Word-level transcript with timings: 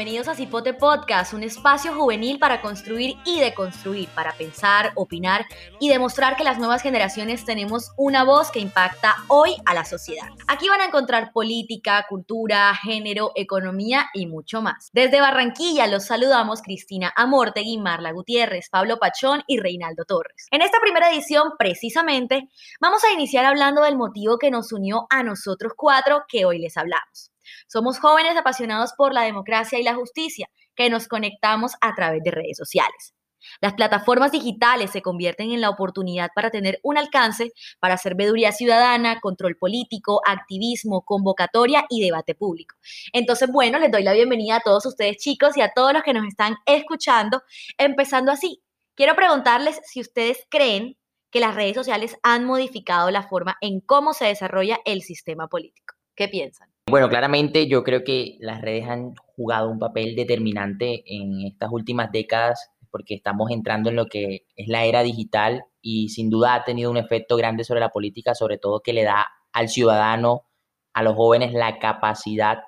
bienvenidos 0.00 0.28
a 0.28 0.34
Cipote 0.34 0.72
Podcast, 0.72 1.34
un 1.34 1.42
espacio 1.42 1.92
juvenil 1.92 2.38
para 2.38 2.62
construir 2.62 3.18
y 3.26 3.38
deconstruir, 3.38 4.08
para 4.14 4.32
pensar, 4.32 4.92
opinar 4.94 5.44
y 5.78 5.90
demostrar 5.90 6.36
que 6.36 6.42
las 6.42 6.58
nuevas 6.58 6.80
generaciones 6.80 7.44
tenemos 7.44 7.92
una 7.98 8.24
voz 8.24 8.50
que 8.50 8.60
impacta 8.60 9.14
hoy 9.28 9.56
a 9.66 9.74
la 9.74 9.84
sociedad. 9.84 10.28
Aquí 10.48 10.70
van 10.70 10.80
a 10.80 10.86
encontrar 10.86 11.32
política, 11.34 12.06
cultura, 12.08 12.74
género, 12.76 13.32
economía 13.34 14.06
y 14.14 14.24
mucho 14.24 14.62
más. 14.62 14.88
Desde 14.94 15.20
Barranquilla 15.20 15.86
los 15.86 16.06
saludamos 16.06 16.62
Cristina 16.62 17.12
Amortegui, 17.14 17.76
Marla 17.76 18.12
Gutiérrez, 18.12 18.70
Pablo 18.70 18.98
Pachón 18.98 19.42
y 19.46 19.60
Reinaldo 19.60 20.06
Torres. 20.06 20.46
En 20.50 20.62
esta 20.62 20.80
primera 20.80 21.10
edición, 21.10 21.50
precisamente, 21.58 22.48
vamos 22.80 23.04
a 23.04 23.12
iniciar 23.12 23.44
hablando 23.44 23.82
del 23.82 23.98
motivo 23.98 24.38
que 24.38 24.50
nos 24.50 24.72
unió 24.72 25.06
a 25.10 25.22
nosotros 25.22 25.74
cuatro 25.76 26.24
que 26.26 26.46
hoy 26.46 26.58
les 26.58 26.78
hablamos. 26.78 27.29
Somos 27.68 27.98
jóvenes 27.98 28.36
apasionados 28.36 28.92
por 28.96 29.12
la 29.12 29.22
democracia 29.22 29.78
y 29.78 29.82
la 29.82 29.94
justicia, 29.94 30.48
que 30.74 30.90
nos 30.90 31.08
conectamos 31.08 31.72
a 31.80 31.94
través 31.94 32.22
de 32.22 32.30
redes 32.30 32.56
sociales. 32.56 33.14
Las 33.60 33.74
plataformas 33.74 34.32
digitales 34.32 34.90
se 34.90 35.02
convierten 35.02 35.52
en 35.52 35.60
la 35.60 35.70
oportunidad 35.70 36.30
para 36.34 36.50
tener 36.50 36.78
un 36.82 36.98
alcance 36.98 37.52
para 37.78 37.94
hacer 37.94 38.16
ciudadana, 38.52 39.20
control 39.20 39.56
político, 39.56 40.20
activismo, 40.26 41.02
convocatoria 41.02 41.86
y 41.88 42.02
debate 42.02 42.34
público. 42.34 42.76
Entonces, 43.12 43.50
bueno, 43.50 43.78
les 43.78 43.90
doy 43.90 44.02
la 44.02 44.12
bienvenida 44.12 44.56
a 44.56 44.60
todos 44.60 44.86
ustedes 44.86 45.16
chicos 45.18 45.56
y 45.56 45.62
a 45.62 45.72
todos 45.74 45.92
los 45.92 46.02
que 46.02 46.12
nos 46.12 46.26
están 46.26 46.56
escuchando, 46.66 47.42
empezando 47.78 48.32
así. 48.32 48.62
Quiero 48.94 49.14
preguntarles 49.16 49.80
si 49.84 50.00
ustedes 50.00 50.46
creen 50.50 50.96
que 51.30 51.40
las 51.40 51.54
redes 51.54 51.76
sociales 51.76 52.16
han 52.22 52.44
modificado 52.44 53.10
la 53.10 53.22
forma 53.22 53.56
en 53.60 53.80
cómo 53.80 54.12
se 54.12 54.26
desarrolla 54.26 54.80
el 54.84 55.02
sistema 55.02 55.48
político. 55.48 55.94
¿Qué 56.14 56.28
piensan? 56.28 56.69
Bueno, 56.90 57.08
claramente 57.08 57.68
yo 57.68 57.84
creo 57.84 58.02
que 58.02 58.36
las 58.40 58.60
redes 58.60 58.88
han 58.88 59.14
jugado 59.36 59.70
un 59.70 59.78
papel 59.78 60.16
determinante 60.16 61.04
en 61.06 61.46
estas 61.46 61.70
últimas 61.70 62.10
décadas 62.10 62.70
porque 62.90 63.14
estamos 63.14 63.52
entrando 63.52 63.90
en 63.90 63.96
lo 63.96 64.06
que 64.06 64.46
es 64.56 64.66
la 64.66 64.84
era 64.84 65.02
digital 65.02 65.62
y 65.80 66.08
sin 66.08 66.30
duda 66.30 66.54
ha 66.54 66.64
tenido 66.64 66.90
un 66.90 66.96
efecto 66.96 67.36
grande 67.36 67.62
sobre 67.62 67.78
la 67.78 67.90
política, 67.90 68.34
sobre 68.34 68.58
todo 68.58 68.80
que 68.80 68.92
le 68.92 69.04
da 69.04 69.28
al 69.52 69.68
ciudadano, 69.68 70.46
a 70.92 71.04
los 71.04 71.14
jóvenes 71.14 71.52
la 71.52 71.78
capacidad 71.78 72.58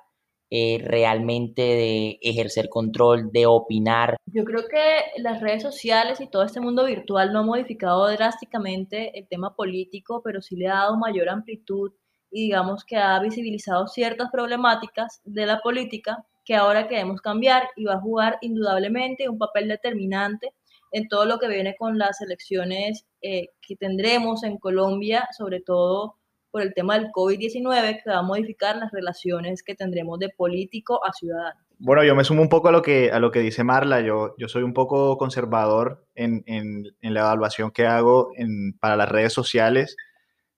eh, 0.49 0.77
realmente 0.81 1.61
de 1.61 2.19
ejercer 2.21 2.69
control, 2.69 3.31
de 3.31 3.45
opinar. 3.45 4.15
Yo 4.25 4.45
creo 4.45 4.67
que 4.69 5.21
las 5.21 5.41
redes 5.41 5.63
sociales 5.63 6.21
y 6.21 6.29
todo 6.29 6.43
este 6.43 6.61
mundo 6.61 6.85
virtual 6.85 7.33
no 7.33 7.39
ha 7.39 7.43
modificado 7.43 8.07
drásticamente 8.09 9.19
el 9.19 9.27
tema 9.27 9.55
político, 9.55 10.21
pero 10.23 10.41
sí 10.41 10.55
le 10.55 10.67
ha 10.67 10.75
dado 10.75 10.97
mayor 10.97 11.27
amplitud 11.27 11.91
y 12.33 12.45
digamos 12.45 12.83
que 12.83 12.97
ha 12.97 13.19
visibilizado 13.19 13.87
ciertas 13.87 14.31
problemáticas 14.31 15.21
de 15.23 15.45
la 15.45 15.59
política 15.59 16.25
que 16.43 16.55
ahora 16.55 16.87
queremos 16.87 17.21
cambiar 17.21 17.69
y 17.75 17.85
va 17.85 17.93
a 17.93 18.01
jugar 18.01 18.39
indudablemente 18.41 19.29
un 19.29 19.37
papel 19.37 19.67
determinante 19.67 20.51
en 20.91 21.07
todo 21.07 21.25
lo 21.25 21.37
que 21.37 21.47
viene 21.47 21.75
con 21.77 21.97
las 21.97 22.21
elecciones 22.21 23.05
eh, 23.21 23.49
que 23.61 23.75
tendremos 23.75 24.43
en 24.43 24.57
Colombia, 24.57 25.27
sobre 25.37 25.61
todo 25.61 26.15
por 26.51 26.63
el 26.63 26.73
tema 26.73 26.97
del 26.97 27.11
COVID-19, 27.11 28.01
que 28.03 28.09
va 28.09 28.17
a 28.17 28.23
modificar 28.23 28.77
las 28.77 28.91
relaciones 28.91 29.63
que 29.63 29.75
tendremos 29.75 30.19
de 30.19 30.29
político 30.29 31.05
a 31.05 31.13
ciudadano. 31.13 31.59
Bueno, 31.79 32.03
yo 32.03 32.15
me 32.15 32.23
sumo 32.23 32.41
un 32.41 32.49
poco 32.49 32.69
a 32.69 32.71
lo 32.71 32.81
que, 32.81 33.11
a 33.11 33.19
lo 33.19 33.31
que 33.31 33.39
dice 33.39 33.63
Marla. 33.63 34.01
Yo, 34.01 34.35
yo 34.37 34.47
soy 34.47 34.63
un 34.63 34.73
poco 34.73 35.17
conservador 35.17 36.05
en, 36.15 36.43
en, 36.45 36.85
en 37.01 37.13
la 37.13 37.21
evaluación 37.21 37.71
que 37.71 37.85
hago 37.85 38.29
en, 38.35 38.77
para 38.79 38.95
las 38.95 39.09
redes 39.09 39.33
sociales 39.33 39.95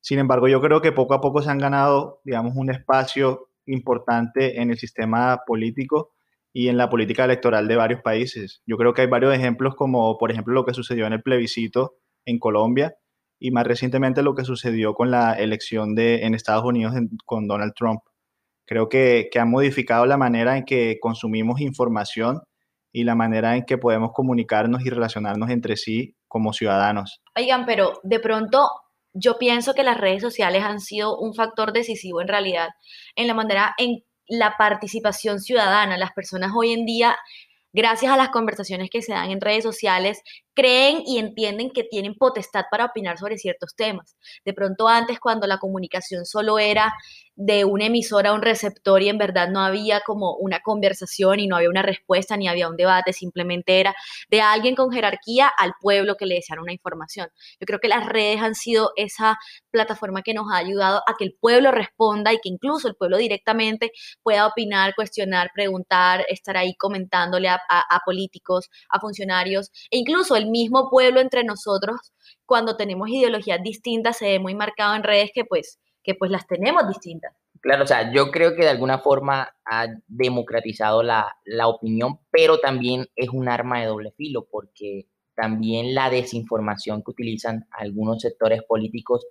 sin 0.05 0.19
embargo, 0.19 0.47
yo 0.47 0.61
creo 0.61 0.81
que 0.81 0.91
poco 0.91 1.15
a 1.15 1.19
poco 1.19 1.41
se 1.41 1.49
han 1.49 1.57
ganado, 1.57 2.21
digamos, 2.23 2.53
un 2.55 2.69
espacio 2.69 3.49
importante 3.66 4.61
en 4.61 4.69
el 4.69 4.77
sistema 4.77 5.41
político 5.47 6.11
y 6.53 6.67
en 6.67 6.77
la 6.77 6.91
política 6.91 7.25
electoral 7.25 7.67
de 7.67 7.75
varios 7.75 8.03
países. 8.03 8.61
Yo 8.67 8.77
creo 8.77 8.94
que 8.94 9.01
hay 9.01 9.07
varios 9.07 9.33
ejemplos 9.33 9.73
como, 9.73 10.15
por 10.19 10.29
ejemplo, 10.29 10.53
lo 10.53 10.63
que 10.63 10.75
sucedió 10.75 11.07
en 11.07 11.13
el 11.13 11.23
plebiscito 11.23 11.95
en 12.23 12.38
Colombia 12.38 12.94
y 13.39 13.49
más 13.49 13.65
recientemente 13.65 14.21
lo 14.21 14.35
que 14.35 14.45
sucedió 14.45 14.94
con 14.94 15.09
la 15.09 15.33
elección 15.33 15.95
de, 15.95 16.23
en 16.23 16.35
Estados 16.35 16.65
Unidos 16.65 16.94
con 17.25 17.47
Donald 17.47 17.73
Trump. 17.75 18.01
Creo 18.67 18.89
que, 18.89 19.29
que 19.31 19.39
han 19.39 19.49
modificado 19.49 20.05
la 20.05 20.17
manera 20.17 20.55
en 20.55 20.65
que 20.65 20.99
consumimos 21.01 21.61
información 21.61 22.41
y 22.91 23.05
la 23.05 23.15
manera 23.15 23.55
en 23.55 23.65
que 23.65 23.79
podemos 23.79 24.11
comunicarnos 24.13 24.85
y 24.85 24.91
relacionarnos 24.91 25.49
entre 25.49 25.77
sí 25.77 26.15
como 26.27 26.53
ciudadanos. 26.53 27.23
Oigan, 27.35 27.65
pero 27.65 27.94
de 28.03 28.19
pronto 28.19 28.67
yo 29.15 29.37
pienso 29.39 29.73
que 29.73 29.83
las 29.83 29.97
redes 29.97 30.21
sociales 30.21 30.63
han 30.63 30.81
sido 30.81 31.17
un 31.17 31.33
factor 31.33 31.71
decisivo 31.71 32.21
en 32.21 32.27
realidad 32.27 32.69
en 33.15 33.27
la 33.27 33.33
manera 33.33 33.73
en 33.77 34.03
la 34.27 34.57
participación 34.57 35.39
ciudadana. 35.39 35.97
Las 35.97 36.11
personas 36.11 36.51
hoy 36.53 36.73
en 36.73 36.85
día, 36.85 37.15
gracias 37.71 38.11
a 38.11 38.17
las 38.17 38.29
conversaciones 38.29 38.89
que 38.91 39.01
se 39.01 39.13
dan 39.13 39.31
en 39.31 39.39
redes 39.39 39.63
sociales, 39.63 40.21
creen 40.55 41.03
y 41.05 41.19
entienden 41.19 41.69
que 41.69 41.83
tienen 41.83 42.16
potestad 42.16 42.63
para 42.71 42.85
opinar 42.85 43.17
sobre 43.17 43.38
ciertos 43.38 43.75
temas. 43.75 44.16
De 44.45 44.53
pronto 44.53 44.88
antes, 44.88 45.19
cuando 45.19 45.45
la 45.47 45.59
comunicación 45.59 46.25
solo 46.25 46.57
era 46.57 46.93
de 47.35 47.66
un 47.66 47.81
emisor 47.81 48.27
a 48.27 48.33
un 48.33 48.41
receptor 48.41 49.01
y 49.01 49.09
en 49.09 49.17
verdad 49.17 49.49
no 49.49 49.59
había 49.59 49.99
como 50.01 50.35
una 50.35 50.61
conversación 50.61 51.39
y 51.39 51.47
no 51.47 51.57
había 51.57 51.69
una 51.69 51.81
respuesta 51.81 52.38
ni 52.38 52.47
había 52.47 52.69
un 52.69 52.77
debate, 52.77 53.11
simplemente 53.11 53.79
era 53.79 53.94
de 54.29 54.41
alguien 54.41 54.75
con 54.75 54.89
jerarquía 54.91 55.51
al 55.57 55.73
pueblo 55.81 56.15
que 56.15 56.25
le 56.25 56.35
desearon 56.35 56.63
una 56.63 56.73
información. 56.73 57.27
Yo 57.59 57.65
creo 57.65 57.79
que 57.79 57.89
las 57.89 58.05
redes 58.05 58.41
han 58.41 58.55
sido 58.55 58.91
esa 58.95 59.38
plataforma 59.69 60.21
que 60.21 60.33
nos 60.33 60.45
ha 60.51 60.57
ayudado 60.57 61.01
a 61.07 61.15
que 61.17 61.25
el 61.25 61.35
pueblo 61.39 61.71
responda 61.71 62.31
y 62.31 62.38
que 62.38 62.49
incluso 62.49 62.88
el 62.88 62.95
pueblo 62.95 63.17
directamente 63.17 63.91
pueda 64.23 64.47
opinar, 64.47 64.95
cuestionar, 64.95 65.49
preguntar, 65.53 66.25
estar 66.29 66.55
ahí 66.55 66.75
comentándole 66.75 67.49
a, 67.49 67.59
a 67.67 67.99
políticos, 68.05 68.69
a 68.89 68.99
funcionarios 69.01 69.71
e 69.91 69.97
incluso 69.97 70.38
el 70.38 70.44
mismo 70.47 70.89
pueblo 70.89 71.19
entre 71.19 71.44
nosotros, 71.44 72.13
cuando 72.45 72.78
tenemos 72.78 73.09
ideologías 73.09 73.61
distintas, 73.63 74.17
se 74.17 74.25
ve 74.25 74.39
muy 74.39 74.56
marcado 74.56 74.95
en 74.95 75.03
redes 75.03 75.31
que 75.33 75.45
pues, 75.45 75.79
que 76.03 76.16
pues 76.16 76.31
las 76.31 76.47
tenemos 76.47 76.88
distintas. 76.88 77.33
Claro, 77.61 77.83
o 77.83 77.88
sea, 77.88 78.13
yo 78.13 78.29
creo 78.29 78.56
que 78.56 78.63
de 78.63 78.69
alguna 78.69 79.00
forma 79.00 79.50
ha 79.66 79.88
democratizado 80.07 81.01
la, 81.01 81.35
la 81.45 81.67
opinión, 81.67 82.19
pero 82.29 82.59
también 82.59 83.07
es 83.16 83.29
un 83.29 83.50
arma 83.50 83.81
de 83.81 83.88
doble 83.88 84.11
filo, 84.11 84.47
porque 84.50 85.07
también 85.35 85.95
la 85.95 86.09
desinformación 86.09 87.03
que 87.03 87.12
utilizan 87.12 87.67
algunos 87.72 88.22
sectores 88.22 88.62
políticos 88.63 89.25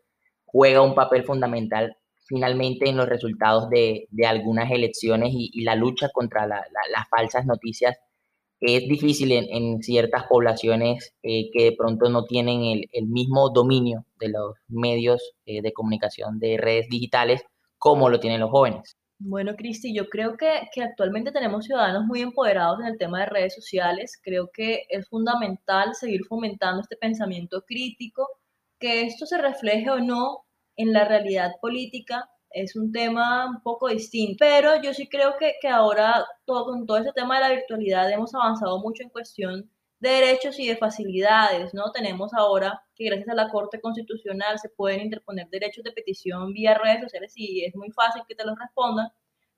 juega 0.45 0.83
un 0.83 0.95
papel 0.95 1.25
fundamental 1.25 1.97
finalmente 2.27 2.89
en 2.89 2.97
los 2.97 3.09
resultados 3.09 3.69
de, 3.71 4.07
de 4.11 4.27
algunas 4.27 4.71
elecciones 4.71 5.31
y, 5.33 5.63
la 5.63 5.77
lucha 5.77 6.09
contra 6.13 6.47
las 6.47 7.09
falsas 7.11 7.47
noticias 7.47 7.97
es 8.65 8.89
difícil 8.89 9.33
en, 9.33 9.83
ciertas 9.83 10.25
poblaciones 10.25 11.13
eh, 11.23 11.51
que 11.53 11.65
de 11.65 11.77
pronto 11.77 12.09
no 12.09 12.25
tienen 12.25 12.63
el, 12.91 13.07
mismo 13.07 13.51
dominio 13.51 14.07
de 14.19 14.29
los 14.31 14.55
medios 14.69 15.35
eh, 15.47 15.61
de 15.63 15.73
comunicación 15.73 16.39
de 16.39 16.57
redes 16.57 16.89
digitales 16.89 17.43
como 17.79 18.09
lo 18.09 18.21
tienen 18.21 18.41
los 18.41 18.51
jóvenes. 18.51 18.97
Bueno, 19.19 19.55
Cristi, 19.57 19.95
yo 19.95 20.09
creo 20.09 20.37
que, 20.37 20.69
que, 20.73 20.83
actualmente 20.83 21.31
tenemos 21.31 21.67
ciudadanos 21.67 22.05
muy 22.07 22.21
empoderados 22.21 22.81
en 22.81 22.87
el 22.87 22.99
tema 22.99 23.21
de 23.21 23.27
redes 23.27 23.55
sociales. 23.55 24.19
Creo 24.23 24.51
que 24.53 24.83
es 24.89 25.09
fundamental 25.09 25.95
seguir 25.95 26.25
fomentando 26.29 26.81
este 26.81 26.97
pensamiento 26.97 27.63
crítico, 27.67 28.27
que 28.81 29.03
esto 29.03 29.27
se 29.27 29.39
refleje 29.39 29.91
o 29.91 30.01
no 30.01 30.45
en 30.77 30.93
la 30.93 31.05
realidad 31.05 31.53
política, 31.61 32.29
es 32.55 32.77
un 32.77 32.93
tema 32.93 33.47
un 33.47 33.61
poco 33.63 33.89
distinto, 33.89 34.37
pero 34.39 34.81
yo 34.83 34.95
sí 34.95 35.09
creo 35.09 35.37
que, 35.39 35.55
que 35.61 35.69
ahora 35.69 36.25
todo, 36.45 36.65
con 36.67 36.87
todo 36.87 36.99
este 36.99 37.13
tema 37.13 37.37
de 37.37 37.41
la 37.43 37.55
virtualidad 37.55 38.11
hemos 38.11 38.35
avanzado 38.35 38.79
mucho 38.79 39.03
en 39.03 39.11
cuestión 39.11 39.71
de 39.99 40.11
derechos 40.11 40.59
y 40.59 40.69
de 40.69 40.77
facilidades, 40.77 41.75
¿no? 41.75 41.91
Tenemos 41.91 42.33
ahora 42.35 42.83
que 42.95 43.07
gracias 43.07 43.29
a 43.29 43.35
la 43.35 43.49
Corte 43.49 43.81
Constitucional 43.81 44.59
se 44.59 44.69
pueden 44.69 45.01
interponer 45.01 45.49
derechos 45.49 45.83
de 45.83 45.93
petición 45.93 46.53
vía 46.53 46.75
redes 46.75 47.03
sociales 47.03 47.33
y 47.37 47.65
es 47.65 47.75
muy 47.75 47.91
fácil 47.91 48.23
que 48.29 48.35
te 48.35 48.45
los 48.45 48.59
respondan. 48.59 49.09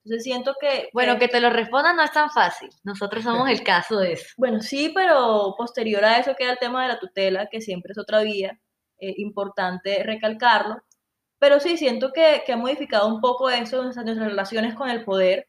Entonces 0.05 0.23
siento 0.23 0.55
que... 0.61 0.89
Bueno, 0.93 1.19
que, 1.19 1.27
te 1.27 1.41
lo 1.41 1.51
respondan 1.51 1.97
no 1.97 2.05
es 2.05 2.13
tan 2.13 2.31
fácil. 2.31 2.69
Nosotros 2.85 3.25
somos 3.25 3.51
el 3.51 3.65
caso 3.65 3.99
de 3.99 4.13
eso. 4.13 4.27
Bueno, 4.37 4.61
sí, 4.61 4.93
pero 4.95 5.55
posterior 5.59 6.05
a 6.05 6.19
eso 6.19 6.37
queda 6.39 6.53
el 6.53 6.59
tema 6.59 6.83
de 6.83 6.89
la 6.91 7.01
tutela, 7.01 7.49
que 7.51 7.61
siempre 7.61 7.91
es 7.91 7.99
otra 7.99 8.23
vía. 8.23 8.57
Eh, 8.99 9.15
importante 9.19 10.03
recalcarlo. 10.05 10.77
Pero 11.39 11.61
sí, 11.61 11.77
siento 11.77 12.13
que, 12.13 12.43
que 12.47 12.53
ha 12.53 12.57
modificado 12.57 13.09
un 13.09 13.21
poco 13.21 13.51
eso, 13.51 13.83
nuestras 13.83 14.07
relaciones 14.17 14.75
con 14.75 14.89
el 14.91 15.05
poder. 15.05 15.49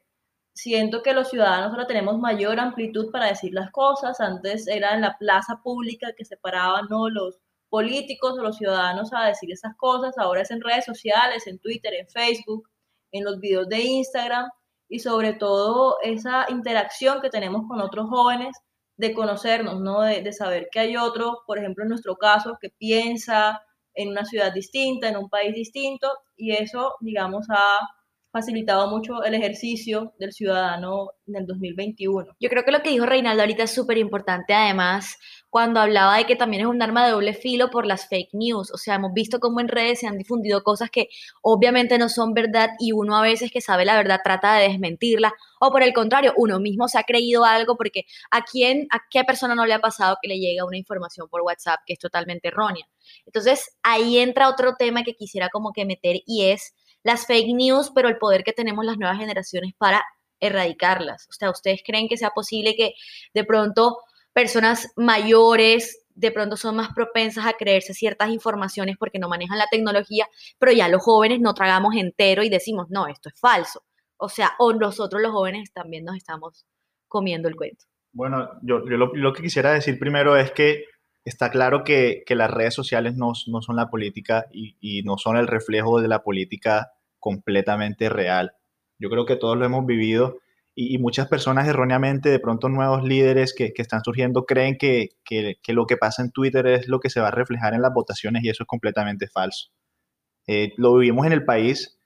Siento 0.54 1.04
que 1.04 1.14
los 1.14 1.30
ciudadanos 1.30 1.72
ahora 1.72 1.88
tenemos 1.88 2.20
mayor 2.20 2.60
amplitud 2.60 3.12
para 3.12 3.28
decir 3.28 3.54
las 3.54 3.72
cosas. 3.72 4.20
Antes 4.20 4.68
era 4.68 4.94
en 4.96 5.02
la 5.02 5.18
plaza 5.18 5.62
pública 5.64 6.14
que 6.18 6.26
se 6.26 6.38
paraban 6.38 6.88
¿no? 6.90 7.10
los 7.10 7.40
políticos 7.70 8.34
o 8.38 8.44
los 8.44 8.58
ciudadanos 8.58 9.14
a 9.14 9.26
decir 9.26 9.52
esas 9.52 9.76
cosas. 9.78 10.18
Ahora 10.18 10.42
es 10.42 10.52
en 10.52 10.62
redes 10.62 10.86
sociales, 10.86 11.48
en 11.48 11.60
Twitter, 11.60 11.94
en 11.94 12.08
Facebook, 12.10 12.70
en 13.12 13.24
los 13.24 13.40
videos 13.40 13.68
de 13.70 13.80
Instagram 13.82 14.50
y 14.90 15.00
sobre 15.00 15.34
todo 15.34 15.98
esa 16.02 16.46
interacción 16.50 17.22
que 17.22 17.30
tenemos 17.30 17.68
con 17.68 17.82
otros 17.82 18.10
jóvenes 18.10 18.58
de 18.98 19.14
conocernos, 19.14 19.80
¿no? 19.82 20.02
De, 20.02 20.22
de 20.22 20.34
saber 20.34 20.70
que 20.72 20.80
hay 20.80 20.98
otro, 20.98 21.44
por 21.46 21.60
ejemplo, 21.60 21.84
en 21.84 21.90
nuestro 21.90 22.16
caso, 22.18 22.58
que 22.60 22.70
piensa, 22.70 23.62
en 23.98 24.10
una 24.10 24.24
ciudad 24.24 24.54
distinta, 24.54 25.10
en 25.10 25.18
un 25.18 25.30
país 25.30 25.54
distinto, 25.54 26.08
y 26.38 26.54
eso, 26.54 26.94
digamos, 27.02 27.48
ha 27.50 27.80
facilitado 28.32 28.90
mucho 28.90 29.24
el 29.24 29.34
ejercicio 29.34 30.14
del 30.20 30.32
ciudadano 30.32 31.10
en 31.26 31.38
el 31.38 31.48
2021. 31.48 32.36
Yo 32.40 32.50
creo 32.50 32.64
que 32.64 32.72
lo 32.72 32.82
que 32.82 32.92
dijo 32.92 33.06
Reinaldo 33.06 33.42
ahorita 33.42 33.64
es 33.64 33.74
súper 33.74 33.98
importante, 33.98 34.54
además, 34.54 35.18
cuando 35.58 35.80
hablaba 35.80 36.18
de 36.18 36.28
que 36.28 36.36
también 36.36 36.62
es 36.62 36.68
un 36.68 36.80
arma 36.84 37.04
de 37.04 37.14
doble 37.14 37.34
filo 37.34 37.72
por 37.72 37.88
las 37.88 38.08
fake 38.08 38.30
news. 38.34 38.70
O 38.72 38.78
sea, 38.78 38.94
hemos 38.94 39.12
visto 39.12 39.40
cómo 39.40 39.60
en 39.60 39.68
redes 39.68 40.02
se 40.02 40.06
han 40.06 40.16
difundido 40.16 40.62
cosas 40.62 40.92
que 40.92 41.10
obviamente 41.42 41.98
no 41.98 42.10
son 42.10 42.36
verdad 42.36 42.70
y 42.78 42.92
uno 42.92 43.18
a 43.18 43.24
veces 43.24 43.52
que 43.52 43.60
sabe 43.60 43.84
la 43.84 43.96
verdad 43.98 44.20
trata 44.24 44.54
de 44.58 44.70
desmentirla. 44.70 45.34
O 45.60 45.72
por 45.72 45.82
el 45.82 45.94
contrario, 45.94 46.36
uno 46.38 46.60
mismo 46.60 46.88
se 46.88 47.00
ha 47.00 47.04
creído 47.04 47.44
algo 47.44 47.76
porque 47.76 48.06
a 48.30 48.44
quién, 48.44 48.86
a 48.92 49.00
qué 49.10 49.24
persona 49.24 49.56
no 49.56 49.66
le 49.66 49.74
ha 49.74 49.80
pasado 49.80 50.18
que 50.22 50.28
le 50.28 50.38
llega 50.38 50.64
una 50.64 50.78
información 50.78 51.28
por 51.28 51.42
WhatsApp 51.42 51.80
que 51.88 51.94
es 51.94 52.00
totalmente 52.00 52.50
errónea. 52.50 52.88
Entonces, 53.26 53.76
ahí 53.82 54.20
entra 54.20 54.50
otro 54.50 54.76
tema 54.76 55.02
que 55.02 55.16
quisiera 55.16 55.50
como 55.50 55.74
que 55.74 55.86
meter 55.86 56.18
y 56.28 56.52
es 56.52 56.76
las 57.02 57.26
fake 57.26 57.56
news, 57.56 57.92
pero 57.96 58.10
el 58.10 58.20
poder 58.20 58.44
que 58.44 58.54
tenemos 58.54 58.86
las 58.86 59.00
nuevas 59.00 59.18
generaciones 59.18 59.74
para 59.76 60.06
erradicarlas. 60.40 61.26
O 61.32 61.34
sea, 61.34 61.50
¿ustedes 61.50 61.82
creen 61.84 62.08
que 62.08 62.16
sea 62.16 62.30
posible 62.30 62.76
que 62.76 62.94
de 63.34 63.44
pronto 63.44 63.98
personas 64.38 64.94
mayores 64.96 66.06
de 66.14 66.30
pronto 66.30 66.58
son 66.58 66.76
más 66.76 66.90
propensas 66.94 67.48
a 67.48 67.54
creerse 67.54 67.96
ciertas 67.96 68.30
informaciones 68.30 68.96
porque 68.96 69.18
no 69.18 69.30
manejan 69.30 69.58
la 69.58 69.66
tecnología, 69.72 70.28
pero 70.60 70.72
ya 70.72 70.88
los 70.90 71.02
jóvenes 71.02 71.40
no 71.40 71.56
tragamos 71.56 71.96
entero 71.96 72.44
y 72.44 72.50
decimos, 72.50 72.86
no, 72.92 73.08
esto 73.08 73.30
es 73.30 73.40
falso. 73.40 73.82
O 74.16 74.30
sea, 74.30 74.52
o 74.60 74.74
nosotros 74.74 75.24
los 75.24 75.32
jóvenes 75.32 75.74
también 75.74 76.06
nos 76.06 76.18
estamos 76.18 76.68
comiendo 77.08 77.48
el 77.48 77.56
cuento. 77.56 77.86
Bueno, 78.14 78.48
yo, 78.62 78.78
lo, 78.78 79.34
que 79.34 79.42
quisiera 79.42 79.74
decir 79.74 79.98
primero 79.98 80.38
es 80.38 80.52
que 80.52 80.86
está 81.26 81.50
claro 81.50 81.84
que, 81.84 82.24
las 82.30 82.52
redes 82.52 82.76
sociales 82.76 83.16
no, 83.16 83.34
son 83.34 83.76
la 83.76 83.90
política 83.90 84.46
y, 84.52 84.78
y, 84.80 85.02
no 85.02 85.18
son 85.18 85.38
el 85.38 85.48
reflejo 85.48 86.00
de 86.00 86.10
la 86.10 86.22
política 86.22 86.92
completamente 87.18 88.08
real. 88.08 88.54
Yo 89.00 89.10
creo 89.10 89.26
que 89.26 89.36
todos 89.36 89.58
lo 89.58 89.66
hemos 89.66 89.88
vivido 89.88 90.38
y, 90.80 91.00
muchas 91.00 91.28
personas 91.28 91.68
erróneamente, 91.68 92.30
de 92.30 92.40
pronto 92.40 92.70
nuevos 92.70 93.04
líderes 93.04 93.56
que, 93.56 93.74
están 93.76 94.04
surgiendo, 94.04 94.46
creen 94.46 94.78
que, 94.78 95.10
lo 95.70 95.88
que 95.88 95.98
pasa 95.98 96.22
en 96.22 96.32
Twitter 96.32 96.68
es 96.68 96.88
lo 96.88 97.00
que 97.00 97.10
se 97.10 97.20
va 97.20 97.30
a 97.30 97.32
reflejar 97.32 97.74
en 97.74 97.82
las 97.82 97.94
votaciones 97.94 98.44
y 98.44 98.50
eso 98.50 98.64
es 98.64 98.68
completamente 98.68 99.28
falso. 99.28 99.70
Eh, 100.46 100.74
lo 100.78 100.96
vivimos 100.96 101.26
en 101.26 101.34
el 101.34 101.44
país. 101.46 102.00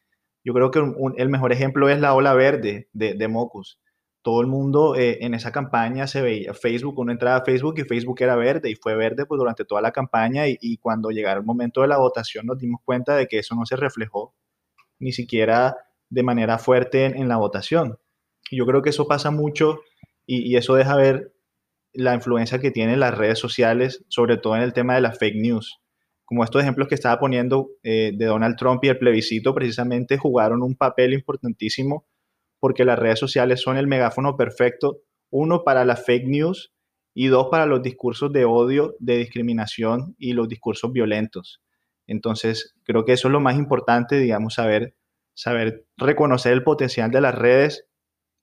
Yo 0.44 0.54
creo 0.54 0.72
que 0.72 0.80
el 1.18 1.30
mejor 1.30 1.52
ejemplo 1.52 1.90
es 1.90 2.00
la 2.00 2.14
ola 2.14 2.34
verde 2.34 2.90
de, 2.94 3.14
de 3.14 3.28
Mocus. 3.28 3.80
Todo 4.22 4.40
el 4.40 4.48
mundo 4.48 4.96
eh, 4.96 5.18
en 5.22 5.34
esa 5.34 5.52
campaña 5.52 6.08
se 6.08 6.22
veía 6.22 6.54
Facebook, 6.54 6.98
uno 7.00 7.12
entraba 7.12 7.38
a 7.38 7.44
Facebook 7.44 7.76
y 7.78 7.84
Facebook 7.84 8.22
era 8.22 8.36
verde 8.36 8.70
y 8.70 8.76
fue 8.76 8.96
verde 8.96 9.26
pues, 9.26 9.38
durante 9.38 9.66
toda 9.66 9.82
la 9.82 9.92
campaña 9.92 10.48
y, 10.48 10.58
y 10.62 10.78
cuando 10.78 11.10
llegara 11.10 11.40
el 11.40 11.46
momento 11.46 11.82
de 11.82 11.88
la 11.88 11.98
votación 11.98 12.46
nos 12.46 12.58
dimos 12.60 12.82
cuenta 12.86 13.16
de 13.16 13.28
que 13.28 13.40
eso 13.40 13.56
no 13.56 13.66
se 13.66 13.76
reflejó 13.76 14.34
ni 15.00 15.12
siquiera 15.12 15.76
de 16.10 16.24
manera 16.24 16.60
fuerte 16.60 17.06
en, 17.06 17.28
la 17.28 17.38
votación. 17.38 17.98
Y 18.52 18.58
yo 18.58 18.66
creo 18.66 18.82
que 18.82 18.90
eso 18.90 19.08
pasa 19.08 19.32
mucho 19.32 19.80
y, 20.28 20.56
eso 20.56 20.76
deja 20.76 20.96
ver 20.96 21.34
la 21.94 22.14
influencia 22.14 22.60
que 22.60 22.70
tienen 22.70 23.00
las 23.00 23.18
redes 23.18 23.40
sociales, 23.40 24.06
sobre 24.10 24.38
todo 24.38 24.56
en 24.56 24.62
el 24.62 24.74
tema 24.74 24.94
de 24.96 25.02
las 25.02 25.18
fake 25.18 25.38
news. 25.38 25.80
Como 26.26 26.44
estos 26.44 26.62
ejemplos 26.62 26.88
que 26.88 26.96
estaba 26.96 27.18
poniendo 27.18 27.70
eh, 27.82 28.12
de 28.14 28.26
Donald 28.26 28.58
Trump 28.58 28.84
y 28.84 28.90
el 28.90 28.98
plebiscito, 28.98 29.56
precisamente 29.56 30.18
jugaron 30.18 30.62
un 30.62 30.76
papel 30.76 31.14
importantísimo 31.14 32.06
porque 32.60 32.86
las 32.86 33.00
redes 33.00 33.20
sociales 33.20 33.62
son 33.62 33.78
el 33.78 33.88
megáfono 33.88 34.38
perfecto, 34.38 35.00
uno 35.30 35.64
para 35.64 35.84
las 35.84 36.06
fake 36.06 36.28
news 36.28 36.74
y 37.14 37.28
dos 37.28 37.48
para 37.50 37.66
los 37.66 37.82
discursos 37.82 38.32
de 38.32 38.46
odio, 38.46 38.96
de 39.00 39.18
discriminación 39.18 40.16
y 40.20 40.34
los 40.34 40.48
discursos 40.48 40.92
violentos. 40.92 41.62
Entonces, 42.06 42.76
creo 42.84 43.06
que 43.06 43.14
eso 43.14 43.30
es 43.30 43.32
lo 43.32 43.40
más 43.40 43.56
importante, 43.56 44.18
digamos, 44.18 44.56
saber, 44.56 44.94
saber 45.34 45.86
reconocer 45.98 46.54
el 46.54 46.64
potencial 46.64 47.12
de 47.12 47.22
las 47.22 47.36
redes 47.36 47.88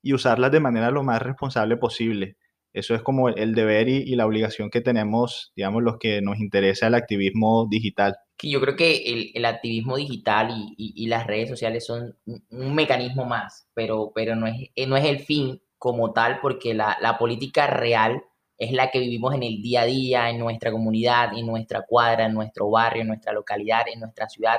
y 0.02 0.14
usarlas 0.14 0.52
de 0.52 0.60
manera 0.60 0.90
lo 0.90 1.02
más 1.02 1.20
responsable 1.22 1.76
posible. 1.76 2.36
Eso 2.72 2.94
es 2.94 3.02
como 3.02 3.28
el 3.28 3.54
deber 3.54 3.88
y, 3.88 4.14
la 4.14 4.26
obligación 4.26 4.70
que 4.70 4.80
tenemos, 4.80 5.52
digamos, 5.56 5.82
los 5.82 5.98
que 5.98 6.20
nos 6.20 6.38
interesa 6.38 6.86
el 6.86 6.94
activismo 6.94 7.66
digital. 7.68 8.16
Yo 8.42 8.60
creo 8.60 8.76
que 8.76 9.30
el, 9.34 9.44
activismo 9.44 9.96
digital 9.96 10.50
y, 10.76 11.06
las 11.08 11.26
redes 11.26 11.48
sociales 11.48 11.84
son 11.86 12.16
un, 12.24 12.74
mecanismo 12.74 13.24
más, 13.24 13.68
pero, 13.74 14.12
pero 14.14 14.36
no, 14.36 14.46
es, 14.46 14.70
no 14.86 14.96
es 14.96 15.04
el 15.06 15.20
fin 15.20 15.60
como 15.78 16.12
tal, 16.12 16.40
porque 16.40 16.74
la, 16.74 16.96
la 17.00 17.18
política 17.18 17.66
real 17.66 18.22
es 18.58 18.72
la 18.72 18.90
que 18.90 18.98
vivimos 18.98 19.34
en 19.34 19.44
el 19.44 19.62
día 19.62 19.82
a 19.82 19.86
día, 19.86 20.30
en 20.30 20.38
nuestra 20.38 20.70
comunidad, 20.70 21.36
en 21.36 21.46
nuestra 21.46 21.82
cuadra, 21.82 22.26
en 22.26 22.34
nuestro 22.34 22.68
barrio, 22.68 23.02
en 23.02 23.08
nuestra 23.08 23.32
localidad, 23.32 23.82
en 23.92 24.00
nuestra 24.00 24.28
ciudad. 24.28 24.58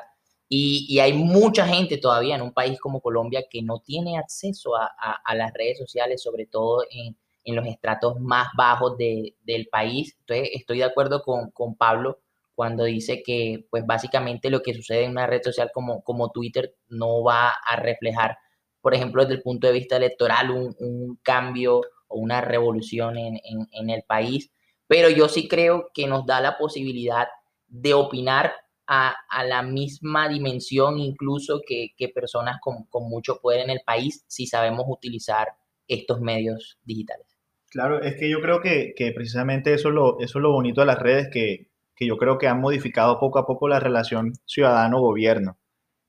Y, 0.50 1.00
hay 1.00 1.14
mucha 1.14 1.68
gente 1.68 1.98
todavía 1.98 2.36
en 2.36 2.42
un 2.42 2.54
país 2.54 2.80
como 2.80 3.02
Colombia 3.02 3.46
que 3.50 3.62
no 3.62 3.80
tiene 3.80 4.18
acceso 4.18 4.76
a, 4.76 5.36
las 5.36 5.54
redes 5.54 5.78
sociales, 5.78 6.24
sobre 6.24 6.48
todo 6.48 6.84
en, 6.90 7.16
los 7.56 7.66
estratos 7.66 8.20
más 8.20 8.48
bajos 8.58 8.98
del 8.98 9.68
país. 9.72 10.16
Entonces, 10.20 10.50
estoy 10.54 10.80
de 10.80 10.84
acuerdo 10.86 11.22
con, 11.24 11.76
Pablo 11.76 12.20
cuando 12.56 12.84
dice 12.84 13.24
que, 13.24 13.66
pues 13.70 13.86
básicamente 13.86 14.50
lo 14.50 14.62
que 14.62 14.74
sucede 14.74 15.06
en 15.06 15.12
una 15.12 15.28
red 15.28 15.42
social 15.44 15.72
como, 15.74 16.04
como 16.04 16.32
Twitter 16.32 16.76
no 16.90 17.24
va 17.24 17.50
a 17.50 17.76
reflejar, 17.78 18.38
por 18.82 18.94
ejemplo, 18.94 19.24
desde 19.24 19.36
el 19.36 19.42
punto 19.44 19.68
de 19.68 19.74
vista 19.74 19.98
electoral, 19.98 20.52
un, 20.52 20.76
un 20.80 21.20
cambio 21.24 21.82
o 22.10 22.18
una 22.18 22.42
revolución 22.42 23.18
en, 23.18 23.90
el 23.90 24.04
país, 24.04 24.52
pero 24.88 25.10
yo 25.10 25.30
sí 25.30 25.48
creo 25.48 25.90
que 25.94 26.08
nos 26.08 26.26
da 26.26 26.42
la 26.42 26.58
posibilidad 26.58 27.28
de 27.68 27.94
opinar 27.94 28.54
a, 28.90 29.44
la 29.46 29.62
misma 29.62 30.28
dimensión 30.28 30.98
incluso 30.98 31.62
que, 31.66 31.94
personas 32.14 32.58
con, 32.60 32.88
mucho 33.08 33.40
poder 33.40 33.62
en 33.62 33.70
el 33.70 33.82
país 33.86 34.26
si 34.28 34.48
sabemos 34.48 34.86
utilizar 34.88 35.50
estos 35.88 36.20
medios 36.22 36.80
digitales. 36.84 37.28
Claro, 37.70 38.02
es 38.02 38.16
que 38.16 38.30
yo 38.30 38.42
creo 38.42 38.62
que, 38.62 38.94
precisamente 39.14 39.74
eso 39.76 39.90
es, 39.90 39.94
lo, 39.94 40.20
eso 40.20 40.40
lo 40.40 40.52
bonito 40.52 40.82
de 40.82 40.88
las 40.88 40.98
redes, 40.98 41.30
que, 41.32 41.70
yo 42.00 42.18
creo 42.18 42.38
que 42.38 42.48
han 42.48 42.62
modificado 42.62 43.20
poco 43.20 43.40
a 43.40 43.46
poco 43.46 43.68
la 43.68 43.80
relación 43.80 44.34
ciudadano-gobierno. 44.46 45.60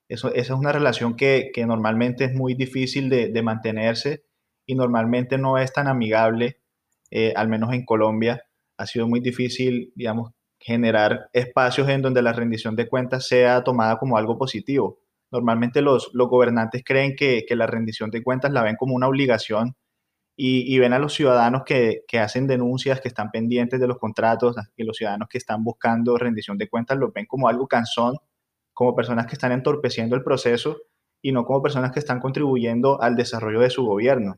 Eso, 0.09 0.29
esa 0.29 0.55
es 0.55 0.59
una 0.59 0.73
relación 0.73 1.17
que, 1.17 1.53
normalmente 1.67 2.25
es 2.25 2.33
muy 2.33 2.55
difícil 2.55 3.11
de, 3.11 3.29
de 3.29 3.43
mantenerse 3.43 4.25
y 4.65 4.75
normalmente 4.75 5.37
no 5.37 5.59
es 5.59 5.73
tan 5.73 5.87
amigable, 5.87 6.61
eh, 7.11 7.35
al 7.37 7.49
menos 7.49 7.75
en 7.75 7.85
Colombia. 7.85 8.45
Ha 8.79 8.87
sido 8.87 9.07
muy 9.07 9.21
difícil, 9.21 9.93
digamos, 9.95 10.33
generar 10.61 11.31
espacios 11.33 11.89
en 11.89 12.03
donde 12.03 12.23
la 12.23 12.33
rendición 12.33 12.77
de 12.77 12.89
cuentas 12.89 13.27
sea 13.27 13.65
tomada 13.65 13.99
como 13.99 14.17
algo 14.17 14.39
positivo. 14.39 14.99
Normalmente 15.33 15.81
los, 15.81 16.11
los 16.13 16.29
gobernantes 16.29 16.83
creen 16.85 17.17
que, 17.17 17.45
que, 17.49 17.57
la 17.57 17.67
rendición 17.67 18.11
de 18.11 18.23
cuentas 18.23 18.53
la 18.53 18.63
ven 18.63 18.77
como 18.77 18.95
una 18.95 19.09
obligación 19.09 19.75
y, 20.37 20.75
y 20.75 20.79
ven 20.79 20.93
a 20.93 20.99
los 20.99 21.15
ciudadanos 21.15 21.63
que, 21.65 22.03
que, 22.07 22.19
hacen 22.19 22.47
denuncias, 22.47 23.01
que 23.01 23.09
están 23.09 23.31
pendientes 23.31 23.81
de 23.81 23.87
los 23.87 23.99
contratos, 23.99 24.57
que 24.77 24.85
los 24.85 24.97
ciudadanos 24.97 25.29
que 25.29 25.39
están 25.39 25.65
buscando 25.65 26.19
rendición 26.19 26.59
de 26.59 26.69
cuentas 26.69 26.99
los 26.99 27.13
ven 27.13 27.27
como 27.27 27.49
algo 27.49 27.67
cansón, 27.67 28.17
como 28.75 28.95
personas 28.95 29.27
que 29.27 29.35
están 29.35 29.53
entorpeciendo 29.53 30.17
el 30.17 30.23
proceso 30.23 30.79
y 31.23 31.33
no 31.33 31.45
como 31.45 31.63
personas 31.63 31.93
que 31.93 32.01
están 32.01 32.21
contribuyendo 32.21 33.01
al 33.01 33.17
desarrollo 33.17 33.61
de 33.61 33.71
su 33.71 33.85
gobierno. 33.85 34.37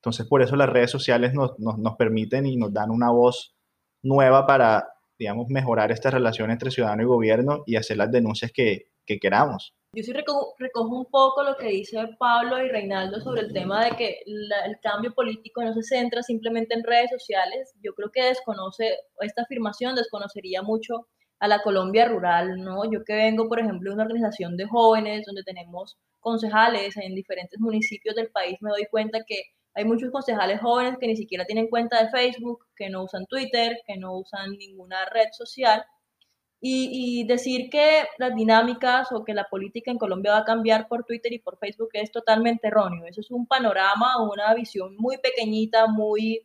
Entonces, 0.00 0.26
por 0.26 0.42
eso 0.42 0.56
las 0.56 0.68
redes 0.68 0.90
sociales 0.90 1.34
nos, 1.34 1.58
nos, 1.58 1.96
permiten 1.96 2.46
y 2.46 2.56
nos 2.56 2.72
dan 2.72 2.90
una 2.90 3.10
voz 3.10 3.56
nueva 4.02 4.46
para, 4.46 4.86
digamos, 5.18 5.48
mejorar 5.48 5.92
esta 5.92 6.10
relación 6.10 6.50
entre 6.50 6.70
ciudadano 6.70 7.02
y 7.02 7.06
gobierno 7.06 7.62
y 7.66 7.76
hacer 7.76 7.96
las 7.96 8.10
denuncias 8.10 8.52
que, 8.52 8.90
que 9.06 9.18
queramos. 9.18 9.74
Yo 9.92 10.02
sí 10.02 10.12
recojo, 10.12 10.54
un 10.90 11.06
poco 11.06 11.42
lo 11.42 11.56
que 11.56 11.68
dice 11.68 11.96
Pablo 12.18 12.62
y 12.62 12.68
Reinaldo 12.68 13.18
sobre 13.20 13.40
el 13.40 13.52
tema 13.54 13.86
de 13.86 13.96
que 13.96 14.18
el 14.26 14.78
cambio 14.82 15.14
político 15.14 15.62
no 15.62 15.72
se 15.72 15.82
centra 15.82 16.22
simplemente 16.22 16.74
en 16.74 16.84
redes 16.84 17.10
sociales. 17.10 17.72
Yo 17.82 17.94
creo 17.94 18.10
que 18.12 18.24
desconoce, 18.24 18.98
esta 19.20 19.42
afirmación 19.42 19.94
desconocería 19.94 20.60
mucho 20.60 21.06
a 21.38 21.48
la 21.48 21.62
Colombia 21.62 22.06
rural, 22.08 22.62
¿no? 22.62 22.90
Yo 22.90 23.04
que 23.04 23.14
vengo, 23.14 23.48
por 23.48 23.58
ejemplo, 23.58 23.90
de 23.90 23.94
una 23.94 24.04
organización 24.04 24.58
de 24.58 24.66
jóvenes 24.66 25.24
donde 25.24 25.44
tenemos 25.44 25.96
concejales 26.20 26.96
en 26.98 27.14
diferentes 27.14 27.58
municipios 27.58 28.14
del 28.16 28.30
país, 28.30 28.58
me 28.60 28.70
doy 28.70 28.86
cuenta 28.90 29.20
que 29.26 29.44
hay 29.76 29.84
muchos 29.84 30.10
concejales 30.10 30.60
jóvenes 30.60 30.96
que 30.98 31.06
ni 31.06 31.16
siquiera 31.16 31.44
tienen 31.44 31.68
cuenta 31.68 32.02
de 32.02 32.08
Facebook, 32.10 32.66
que 32.74 32.88
no 32.88 33.04
usan 33.04 33.26
Twitter, 33.26 33.76
que 33.86 33.98
no 33.98 34.16
usan 34.16 34.52
ninguna 34.52 35.04
red 35.04 35.28
social. 35.32 35.84
Y, 36.60 37.24
decir 37.26 37.68
que 37.70 38.04
las 38.18 38.34
dinámicas 38.34 39.12
o 39.12 39.22
que 39.24 39.34
la 39.34 39.44
política 39.44 39.90
en 39.90 39.98
Colombia 39.98 40.32
va 40.32 40.38
a 40.38 40.44
cambiar 40.44 40.88
por 40.88 41.04
Twitter 41.04 41.32
y 41.32 41.38
por 41.38 41.58
Facebook 41.58 41.90
es 41.92 42.10
totalmente 42.10 42.68
erróneo. 42.68 43.04
Eso 43.06 43.20
es 43.20 43.30
un 43.30 43.46
panorama, 43.46 44.20
una 44.22 44.52
visión 44.54 44.96
muy 44.96 45.18
pequeñita, 45.18 45.86
muy, 45.86 46.42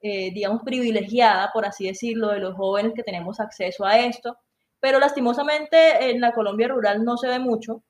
eh, 0.00 0.32
digamos, 0.32 0.62
privilegiada, 0.64 1.50
por 1.52 1.66
así 1.66 1.86
decirlo, 1.86 2.28
de 2.28 2.40
los 2.40 2.54
jóvenes 2.56 2.94
que 2.94 3.02
tenemos 3.04 3.38
acceso 3.38 3.84
a 3.84 3.98
esto. 4.00 4.38
Pero 4.80 4.98
lastimosamente 4.98 6.10
en 6.10 6.20
la 6.20 6.32
Colombia 6.32 6.68
rural 6.68 7.04
no 7.04 7.16
se 7.18 7.28
ve 7.28 7.38
mucho. 7.38 7.84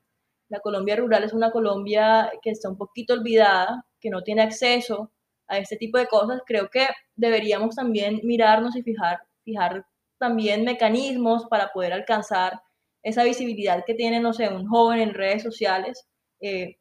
La 0.51 0.59
Colombia 0.59 0.97
rural 0.97 1.23
es 1.23 1.31
una 1.31 1.49
Colombia 1.49 2.29
que 2.41 2.49
está 2.49 2.67
un 2.67 2.77
poquito 2.77 3.13
olvidada, 3.13 3.85
que 4.01 4.09
no 4.09 4.21
tiene 4.21 4.41
acceso 4.41 5.09
a 5.47 5.57
este 5.57 5.77
tipo 5.77 5.97
de 5.97 6.07
cosas. 6.07 6.41
Creo 6.45 6.69
que 6.69 6.87
deberíamos 7.15 7.75
también 7.75 8.19
mirarnos 8.23 8.75
y 8.75 8.83
fijar, 8.83 9.21
fijar 9.45 9.85
también 10.17 10.65
mecanismos 10.65 11.45
para 11.47 11.71
poder 11.71 11.93
alcanzar 11.93 12.61
esa 13.01 13.23
visibilidad 13.23 13.85
que 13.85 13.93
tiene, 13.93 14.19
no 14.19 14.33
sé, 14.33 14.49
un 14.49 14.67
joven 14.67 14.99
en 14.99 15.13
redes 15.13 15.41
sociales. 15.41 16.05
Eh, 16.41 16.77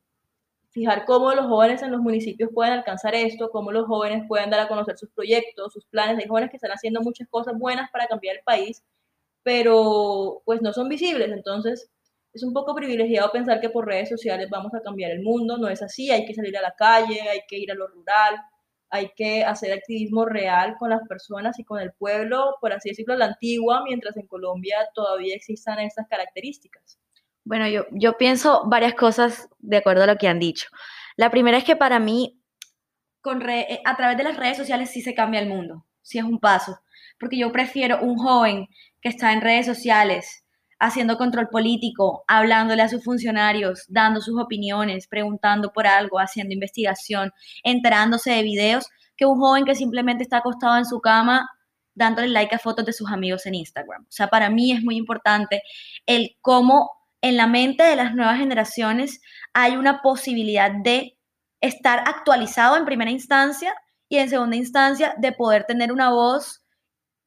fijar 0.70 1.04
cómo 1.04 1.32
los 1.32 1.46
jóvenes 1.46 1.80
en 1.82 1.92
los 1.92 2.00
municipios 2.00 2.50
pueden 2.52 2.72
alcanzar 2.72 3.14
esto, 3.14 3.50
cómo 3.50 3.70
los 3.70 3.86
jóvenes 3.86 4.24
pueden 4.26 4.50
dar 4.50 4.58
a 4.58 4.68
conocer 4.68 4.98
sus 4.98 5.10
proyectos, 5.10 5.72
sus 5.72 5.86
planes. 5.86 6.18
Hay 6.18 6.28
jóvenes 6.28 6.50
que 6.50 6.56
están 6.56 6.72
haciendo 6.72 7.02
muchas 7.02 7.28
cosas 7.28 7.54
buenas 7.56 7.88
para 7.92 8.08
cambiar 8.08 8.36
el 8.38 8.42
país, 8.42 8.82
pero 9.44 10.42
pues 10.44 10.60
no 10.60 10.72
son 10.72 10.88
visibles. 10.88 11.30
Entonces, 11.30 11.88
es 12.32 12.42
un 12.42 12.52
poco 12.52 12.74
privilegiado 12.74 13.32
pensar 13.32 13.60
que 13.60 13.70
por 13.70 13.86
redes 13.86 14.08
sociales 14.08 14.48
vamos 14.50 14.72
a 14.74 14.82
cambiar 14.82 15.10
el 15.10 15.22
mundo. 15.22 15.58
No 15.58 15.68
es 15.68 15.82
así, 15.82 16.10
hay 16.10 16.24
que 16.24 16.34
salir 16.34 16.56
a 16.56 16.62
la 16.62 16.74
calle, 16.76 17.20
hay 17.22 17.40
que 17.48 17.58
ir 17.58 17.70
a 17.72 17.74
lo 17.74 17.88
rural, 17.88 18.36
hay 18.88 19.10
que 19.16 19.44
hacer 19.44 19.72
activismo 19.72 20.24
real 20.24 20.76
con 20.78 20.90
las 20.90 21.06
personas 21.08 21.58
y 21.58 21.64
con 21.64 21.80
el 21.80 21.92
pueblo, 21.92 22.56
por 22.60 22.72
así 22.72 22.90
decirlo, 22.90 23.16
la 23.16 23.26
antigua, 23.26 23.82
mientras 23.84 24.16
en 24.16 24.26
Colombia 24.26 24.76
todavía 24.94 25.34
existan 25.34 25.78
estas 25.80 26.06
características. 26.08 26.98
Bueno, 27.44 27.68
yo, 27.68 27.86
yo 27.92 28.16
pienso 28.16 28.62
varias 28.66 28.94
cosas 28.94 29.48
de 29.58 29.78
acuerdo 29.78 30.04
a 30.04 30.06
lo 30.06 30.16
que 30.16 30.28
han 30.28 30.38
dicho. 30.38 30.68
La 31.16 31.30
primera 31.30 31.56
es 31.56 31.64
que 31.64 31.76
para 31.76 31.98
mí, 31.98 32.40
con 33.20 33.48
eh, 33.48 33.80
a 33.84 33.96
través 33.96 34.16
de 34.16 34.24
las 34.24 34.36
redes 34.36 34.56
sociales 34.56 34.90
sí 34.90 35.02
se 35.02 35.14
cambia 35.14 35.40
el 35.40 35.48
mundo, 35.48 35.86
sí 36.02 36.18
es 36.18 36.24
un 36.24 36.38
paso, 36.38 36.80
porque 37.18 37.38
yo 37.38 37.52
prefiero 37.52 38.00
un 38.00 38.16
joven 38.16 38.68
que 39.00 39.08
está 39.08 39.32
en 39.32 39.40
redes 39.40 39.66
sociales 39.66 40.44
haciendo 40.80 41.16
control 41.18 41.48
político, 41.48 42.24
hablándole 42.26 42.82
a 42.82 42.88
sus 42.88 43.04
funcionarios, 43.04 43.84
dando 43.88 44.20
sus 44.20 44.40
opiniones, 44.40 45.06
preguntando 45.06 45.72
por 45.72 45.86
algo, 45.86 46.18
haciendo 46.18 46.54
investigación, 46.54 47.30
enterándose 47.62 48.32
de 48.32 48.42
videos, 48.42 48.86
que 49.16 49.26
un 49.26 49.38
joven 49.38 49.64
que 49.64 49.74
simplemente 49.74 50.22
está 50.24 50.38
acostado 50.38 50.78
en 50.78 50.86
su 50.86 51.00
cama 51.00 51.48
dándole 51.94 52.28
like 52.28 52.54
a 52.54 52.58
fotos 52.58 52.86
de 52.86 52.92
sus 52.92 53.10
amigos 53.10 53.44
en 53.46 53.54
Instagram. 53.54 54.02
O 54.02 54.12
sea, 54.12 54.28
para 54.28 54.48
mí 54.48 54.72
es 54.72 54.82
muy 54.82 54.96
importante 54.96 55.62
el 56.06 56.36
cómo 56.40 56.90
en 57.20 57.36
la 57.36 57.46
mente 57.46 57.84
de 57.84 57.96
las 57.96 58.14
nuevas 58.14 58.38
generaciones 58.38 59.20
hay 59.52 59.76
una 59.76 60.00
posibilidad 60.00 60.70
de 60.82 61.18
estar 61.60 62.02
actualizado 62.06 62.76
en 62.76 62.86
primera 62.86 63.10
instancia 63.10 63.74
y 64.08 64.16
en 64.16 64.30
segunda 64.30 64.56
instancia 64.56 65.14
de 65.18 65.32
poder 65.32 65.64
tener 65.64 65.92
una 65.92 66.10
voz 66.10 66.64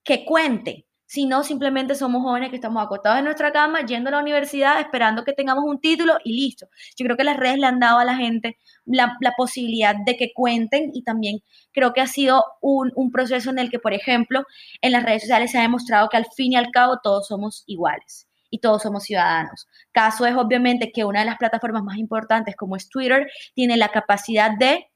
que 0.03 0.25
cuente. 0.25 0.87
Si 1.13 1.27
no, 1.27 1.43
simplemente 1.43 1.93
somos 1.93 2.23
jóvenes 2.23 2.49
que 2.49 2.55
estamos 2.55 2.83
acostados 2.83 3.19
en 3.19 3.25
nuestra 3.25 3.51
cama, 3.51 3.85
yendo 3.85 4.09
a 4.09 4.13
la 4.13 4.19
universidad, 4.19 4.79
esperando 4.81 5.23
que 5.23 5.33
tengamos 5.33 5.63
un 5.63 5.79
título 5.79 6.17
y 6.23 6.33
listo. 6.33 6.65
Yo 6.97 7.05
creo 7.05 7.15
que 7.15 7.23
las 7.23 7.37
redes 7.37 7.59
le 7.59 7.67
han 7.67 7.79
dado 7.79 7.99
a 7.99 8.03
la 8.03 8.15
gente 8.15 8.57
la, 8.85 9.15
posibilidad 9.37 9.95
de 10.07 10.17
que 10.17 10.33
cuenten 10.33 10.89
y 10.91 11.03
también 11.03 11.41
creo 11.71 11.93
que 11.93 12.01
ha 12.01 12.07
sido 12.07 12.43
un, 12.61 13.11
proceso 13.11 13.51
en 13.51 13.59
el 13.59 13.69
que, 13.69 13.77
por 13.77 13.93
ejemplo, 13.93 14.43
en 14.81 14.91
las 14.91 15.03
redes 15.03 15.21
sociales 15.21 15.51
se 15.51 15.59
ha 15.59 15.61
demostrado 15.61 16.09
que 16.09 16.17
al 16.17 16.25
fin 16.35 16.53
y 16.53 16.55
al 16.55 16.71
cabo 16.71 16.97
todos 17.03 17.27
somos 17.27 17.63
iguales 17.67 18.27
y 18.49 18.57
todos 18.57 18.81
somos 18.81 19.03
ciudadanos. 19.03 19.67
Caso 19.91 20.25
es 20.25 20.35
obviamente 20.35 20.91
que 20.91 21.05
una 21.05 21.19
de 21.19 21.27
las 21.27 21.37
plataformas 21.37 21.83
más 21.83 21.97
importantes 21.97 22.55
como 22.55 22.75
es 22.75 22.89
Twitter 22.89 23.27
tiene 23.53 23.77
la 23.77 23.89
capacidad 23.89 24.49
de 24.57 24.87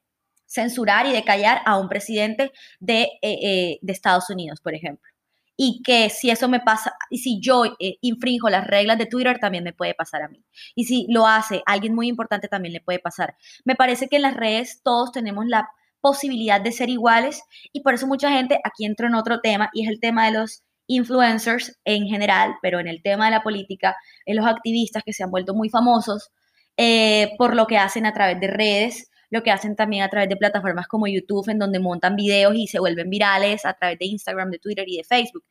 censurar 0.47 1.05
y 1.05 1.11
de 1.11 1.23
callar 1.23 1.61
a 1.63 1.77
un 1.77 1.87
presidente 1.87 2.51
de, 2.79 3.03
eh, 3.03 3.19
eh, 3.21 3.79
de 3.83 3.93
Estados 3.93 4.31
Unidos, 4.31 4.61
por 4.61 4.73
ejemplo. 4.73 5.07
Y 5.57 5.81
que 5.83 6.09
si 6.09 6.29
eso 6.29 6.47
me 6.47 6.59
pasa, 6.59 6.93
y 7.09 7.17
si 7.17 7.41
yo 7.41 7.65
eh, 7.65 7.97
infringo 8.01 8.49
las 8.49 8.67
reglas 8.67 8.97
de 8.97 9.07
Twitter, 9.07 9.39
también 9.39 9.63
me 9.63 9.73
puede 9.73 9.95
pasar 9.95 10.21
a 10.21 10.29
mí. 10.29 10.43
Y 10.75 10.85
si 10.85 11.07
lo 11.09 11.27
hace 11.27 11.63
alguien 11.65 11.95
muy 11.95 12.07
importante, 12.07 12.47
también 12.47 12.73
le 12.73 12.81
puede 12.81 12.99
pasar. 12.99 13.35
Me 13.65 13.75
parece 13.75 14.07
que 14.07 14.17
en 14.17 14.21
las 14.21 14.35
redes 14.35 14.81
todos 14.83 15.11
tenemos 15.11 15.45
la 15.47 15.67
posibilidad 15.99 16.61
de 16.61 16.71
ser 16.71 16.89
iguales 16.89 17.41
y 17.73 17.81
por 17.81 17.93
eso 17.95 18.07
mucha 18.07 18.31
gente, 18.31 18.59
aquí 18.63 18.85
entro 18.85 19.07
en 19.07 19.15
otro 19.15 19.41
tema, 19.41 19.69
y 19.73 19.83
es 19.83 19.89
el 19.89 19.99
tema 19.99 20.27
de 20.27 20.39
los 20.39 20.63
influencers 20.87 21.77
en 21.83 22.07
general, 22.07 22.55
pero 22.61 22.79
en 22.79 22.87
el 22.87 23.01
tema 23.01 23.25
de 23.25 23.31
la 23.31 23.43
política, 23.43 23.97
en 24.25 24.37
los 24.37 24.45
activistas 24.45 25.03
que 25.03 25.13
se 25.13 25.23
han 25.23 25.31
vuelto 25.31 25.53
muy 25.53 25.69
famosos 25.69 26.31
eh, 26.77 27.35
por 27.37 27.55
lo 27.55 27.65
que 27.67 27.77
hacen 27.77 28.05
a 28.05 28.13
través 28.13 28.39
de 28.39 28.47
redes, 28.47 29.09
lo 29.29 29.43
que 29.43 29.51
hacen 29.51 29.75
también 29.75 30.03
a 30.03 30.09
través 30.09 30.29
de 30.29 30.37
plataformas 30.37 30.87
como 30.87 31.07
YouTube, 31.07 31.49
en 31.49 31.59
donde 31.59 31.79
montan 31.79 32.15
videos 32.15 32.55
y 32.55 32.67
se 32.67 32.79
vuelven 32.79 33.09
virales 33.09 33.65
a 33.65 33.73
través 33.73 33.99
de 33.99 34.05
Instagram, 34.05 34.51
de 34.51 34.59
Twitter 34.59 34.85
y 34.87 34.97
de 34.97 35.03
Facebook. 35.03 35.43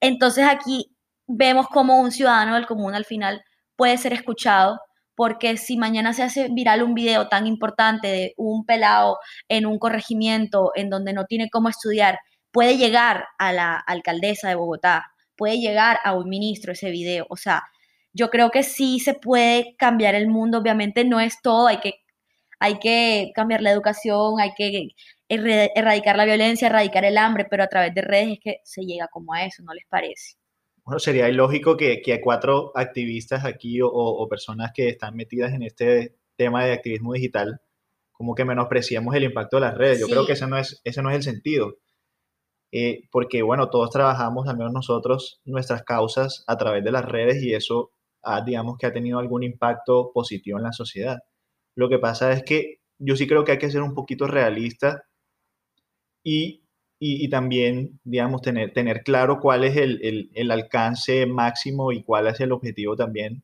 Entonces 0.00 0.46
aquí 0.48 0.94
vemos 1.26 1.68
cómo 1.68 2.00
un 2.00 2.10
ciudadano 2.12 2.54
del 2.54 2.66
común 2.66 2.94
al 2.94 3.04
final 3.04 3.42
puede 3.76 3.98
ser 3.98 4.12
escuchado, 4.12 4.80
porque 5.14 5.56
si 5.56 5.76
mañana 5.76 6.14
se 6.14 6.22
hace 6.22 6.48
viral 6.50 6.82
un 6.82 6.94
video 6.94 7.28
tan 7.28 7.46
importante 7.46 8.08
de 8.08 8.34
un 8.36 8.64
pelado 8.64 9.18
en 9.48 9.66
un 9.66 9.78
corregimiento 9.78 10.72
en 10.74 10.88
donde 10.90 11.12
no 11.12 11.26
tiene 11.26 11.50
cómo 11.50 11.68
estudiar 11.68 12.18
puede 12.52 12.76
llegar 12.76 13.26
a 13.38 13.52
la 13.52 13.76
alcaldesa 13.76 14.48
de 14.48 14.54
Bogotá, 14.54 15.12
puede 15.36 15.58
llegar 15.58 15.98
a 16.04 16.14
un 16.14 16.28
ministro 16.28 16.72
ese 16.72 16.90
video. 16.90 17.26
O 17.30 17.36
sea, 17.36 17.62
yo 18.12 18.30
creo 18.30 18.50
que 18.50 18.62
sí 18.62 18.98
se 19.00 19.14
puede 19.14 19.76
cambiar 19.78 20.14
el 20.14 20.28
mundo. 20.28 20.58
Obviamente 20.58 21.04
no 21.04 21.20
es 21.20 21.40
todo, 21.42 21.68
hay 21.68 21.78
que, 21.78 21.99
hay 22.60 22.78
que 22.78 23.32
cambiar 23.34 23.62
la 23.62 23.72
educación, 23.72 24.38
hay 24.38 24.52
que 24.54 24.88
erradicar 25.28 26.16
la 26.16 26.26
violencia, 26.26 26.68
erradicar 26.68 27.04
el 27.06 27.16
hambre, 27.16 27.46
pero 27.48 27.64
a 27.64 27.68
través 27.68 27.94
de 27.94 28.02
redes 28.02 28.32
es 28.34 28.38
que 28.40 28.56
se 28.64 28.82
llega 28.82 29.08
como 29.08 29.32
a 29.32 29.44
eso, 29.46 29.62
¿no 29.62 29.72
les 29.72 29.86
parece? 29.88 30.36
Bueno, 30.84 30.98
sería 30.98 31.28
ilógico 31.28 31.76
que, 31.76 32.02
que 32.02 32.20
cuatro 32.20 32.72
activistas 32.74 33.44
aquí 33.46 33.78
o, 33.82 34.26
personas 34.28 34.72
que 34.74 34.88
están 34.88 35.16
metidas 35.16 35.54
en 35.54 35.62
este 35.62 36.16
tema 36.36 36.64
de 36.64 36.72
activismo 36.72 37.14
digital, 37.14 37.60
como 38.12 38.34
que 38.34 38.44
menospreciamos 38.44 39.14
el 39.14 39.24
impacto 39.24 39.56
de 39.56 39.62
las 39.62 39.76
redes. 39.76 40.00
Yo 40.00 40.08
creo 40.08 40.26
que 40.26 40.34
ese 40.34 40.46
no, 40.46 40.58
es, 40.58 40.80
ese 40.84 41.02
no 41.02 41.10
es 41.10 41.16
el 41.16 41.22
sentido. 41.22 41.76
Eh, 42.72 43.08
porque 43.10 43.42
bueno, 43.42 43.70
todos 43.70 43.90
trabajamos, 43.90 44.48
al 44.48 44.58
menos 44.58 44.72
nosotros, 44.72 45.40
nuestras 45.44 45.82
causas 45.82 46.44
a 46.46 46.58
través 46.58 46.84
de 46.84 46.92
las 46.92 47.04
redes 47.06 47.42
y 47.42 47.54
eso, 47.54 47.92
digamos 48.44 48.76
que 48.76 48.86
ha 48.86 48.92
tenido 48.92 49.18
algún 49.18 49.44
impacto 49.44 50.12
positivo 50.12 50.58
en 50.58 50.64
la 50.64 50.72
sociedad. 50.72 51.20
Lo 51.76 51.88
que 51.88 51.98
pasa 51.98 52.32
es 52.32 52.42
que 52.44 52.80
yo 52.98 53.16
sí 53.16 53.26
creo 53.26 53.44
que 53.44 53.52
hay 53.52 53.58
que 53.58 53.70
ser 53.70 53.82
un 53.82 53.94
poquito 53.94 54.26
realista 54.26 55.04
y, 56.22 56.64
y, 56.98 57.30
también, 57.30 57.98
digamos, 58.04 58.42
tener, 58.42 58.72
tener 58.72 59.02
claro 59.02 59.38
cuál 59.40 59.64
es 59.64 59.76
el, 59.76 60.00
el, 60.04 60.30
el, 60.34 60.50
alcance 60.50 61.24
máximo 61.26 61.92
y 61.92 62.02
cuál 62.02 62.26
es 62.26 62.40
el 62.40 62.52
objetivo 62.52 62.94
también 62.94 63.42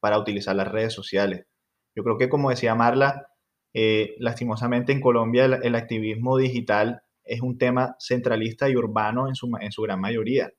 para 0.00 0.18
utilizar 0.18 0.56
las 0.56 0.66
redes 0.66 0.92
sociales. 0.92 1.46
Yo 1.94 2.02
creo 2.02 2.18
que, 2.18 2.28
como 2.28 2.50
decía 2.50 2.74
Marla, 2.74 3.28
eh, 3.72 4.16
lastimosamente 4.18 4.92
en 4.92 5.00
Colombia 5.00 5.44
el 5.44 5.74
activismo 5.76 6.36
digital 6.36 7.02
es 7.24 7.40
un 7.40 7.56
tema 7.56 7.96
centralista 7.98 8.68
y 8.68 8.76
urbano 8.76 9.28
en 9.28 9.36
su, 9.36 9.48
en 9.60 9.70
su 9.70 9.82
gran 9.82 10.00
mayoría. 10.00 10.50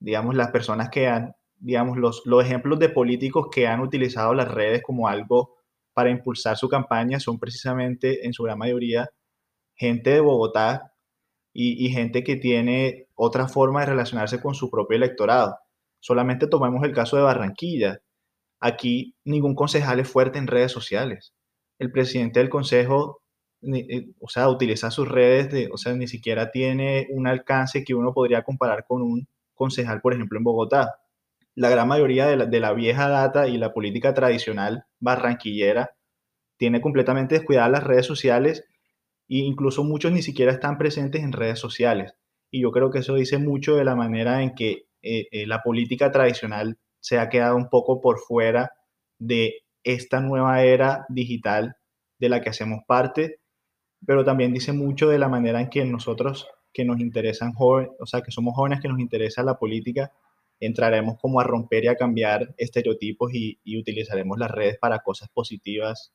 Digamos, 0.00 0.34
las 0.34 0.50
personas 0.50 0.90
que 0.90 1.06
han, 1.06 1.36
digamos, 1.56 1.98
los, 1.98 2.22
los 2.26 2.44
ejemplos 2.44 2.80
de 2.80 2.88
políticos 2.88 3.48
que 3.52 3.68
han 3.68 3.80
utilizado 3.80 4.34
las 4.34 4.50
redes 4.50 4.82
como 4.82 5.08
algo 5.08 5.59
para 5.94 6.10
impulsar 6.10 6.56
su 6.56 6.68
campaña 6.68 7.20
son 7.20 7.38
precisamente, 7.38 8.26
en 8.26 8.32
su 8.32 8.42
gran 8.42 8.58
mayoría, 8.58 9.10
gente 9.74 10.10
de 10.10 10.20
Bogotá 10.20 10.92
y, 11.52 11.90
gente 11.90 12.22
que 12.24 12.36
tiene 12.36 13.08
otra 13.14 13.48
forma 13.48 13.80
de 13.80 13.86
relacionarse 13.86 14.40
con 14.40 14.54
su 14.54 14.70
propio 14.70 14.96
electorado. 14.96 15.58
Solamente 16.00 16.46
tomemos 16.46 16.84
el 16.84 16.94
caso 16.94 17.16
de 17.16 17.22
Barranquilla. 17.22 18.00
Aquí 18.60 19.16
ningún 19.24 19.54
concejal 19.54 20.00
es 20.00 20.08
fuerte 20.08 20.38
en 20.38 20.46
redes 20.46 20.72
sociales. 20.72 21.34
El 21.78 21.92
presidente 21.92 22.40
del 22.40 22.50
consejo 22.50 23.20
eh, 23.62 24.08
o 24.20 24.28
sea, 24.28 24.48
utiliza 24.48 24.90
sus 24.90 25.06
redes, 25.08 25.50
de, 25.50 25.68
o 25.72 25.76
sea, 25.76 25.92
ni 25.94 26.08
siquiera 26.08 26.50
tiene 26.50 27.06
un 27.10 27.26
alcance 27.26 27.84
que 27.84 27.94
uno 27.94 28.14
podría 28.14 28.42
comparar 28.42 28.86
con 28.86 29.02
un 29.02 29.28
concejal, 29.54 30.00
por 30.00 30.14
ejemplo, 30.14 30.38
en 30.38 30.44
Bogotá. 30.44 30.94
La 31.60 31.68
gran 31.68 31.88
mayoría 31.88 32.26
de 32.26 32.36
la, 32.36 32.46
de 32.46 32.60
la 32.60 32.72
vieja 32.72 33.08
data 33.08 33.46
y 33.46 33.58
la 33.58 33.72
política 33.72 34.14
tradicional 34.14 34.84
barranquillera 34.98 35.94
tiene 36.56 36.80
completamente 36.80 37.34
descuidadas 37.34 37.70
las 37.70 37.84
redes 37.84 38.06
sociales 38.06 38.64
e 39.28 39.38
incluso 39.38 39.84
muchos 39.84 40.12
ni 40.12 40.22
siquiera 40.22 40.52
están 40.52 40.78
presentes 40.78 41.22
en 41.22 41.32
redes 41.32 41.58
sociales. 41.58 42.14
Y 42.50 42.62
yo 42.62 42.70
creo 42.72 42.90
que 42.90 43.00
eso 43.00 43.14
dice 43.14 43.38
mucho 43.38 43.76
de 43.76 43.84
la 43.84 43.94
manera 43.94 44.42
en 44.42 44.54
que 44.54 44.86
eh, 45.02 45.28
eh, 45.30 45.46
la 45.46 45.62
política 45.62 46.10
tradicional 46.10 46.78
se 46.98 47.18
ha 47.18 47.28
quedado 47.28 47.56
un 47.56 47.68
poco 47.68 48.00
por 48.00 48.18
fuera 48.18 48.72
de 49.18 49.62
esta 49.84 50.20
nueva 50.20 50.62
era 50.62 51.04
digital 51.08 51.76
de 52.18 52.28
la 52.28 52.40
que 52.40 52.50
hacemos 52.50 52.80
parte 52.86 53.40
pero 54.06 54.24
también 54.24 54.52
dice 54.52 54.72
mucho 54.72 55.08
de 55.08 55.18
la 55.18 55.28
manera 55.28 55.60
en 55.60 55.68
que 55.68 55.84
nosotros 55.84 56.48
que 56.72 56.84
nos 56.84 57.00
interesan 57.00 57.52
jóvenes, 57.52 57.90
o 57.98 58.06
sea, 58.06 58.22
que 58.22 58.30
somos 58.30 58.54
jóvenes 58.54 58.80
que 58.80 58.88
nos 58.88 59.00
interesa 59.00 59.42
la 59.42 59.58
política, 59.58 60.12
entraremos 60.60 61.18
como 61.18 61.40
a 61.40 61.44
romper 61.44 61.84
y 61.84 61.88
a 61.88 61.96
cambiar 61.96 62.54
estereotipos 62.56 63.32
y, 63.34 63.58
utilizaremos 63.78 64.38
las 64.38 64.50
redes 64.50 64.78
para 64.78 65.00
cosas 65.00 65.28
positivas 65.30 66.12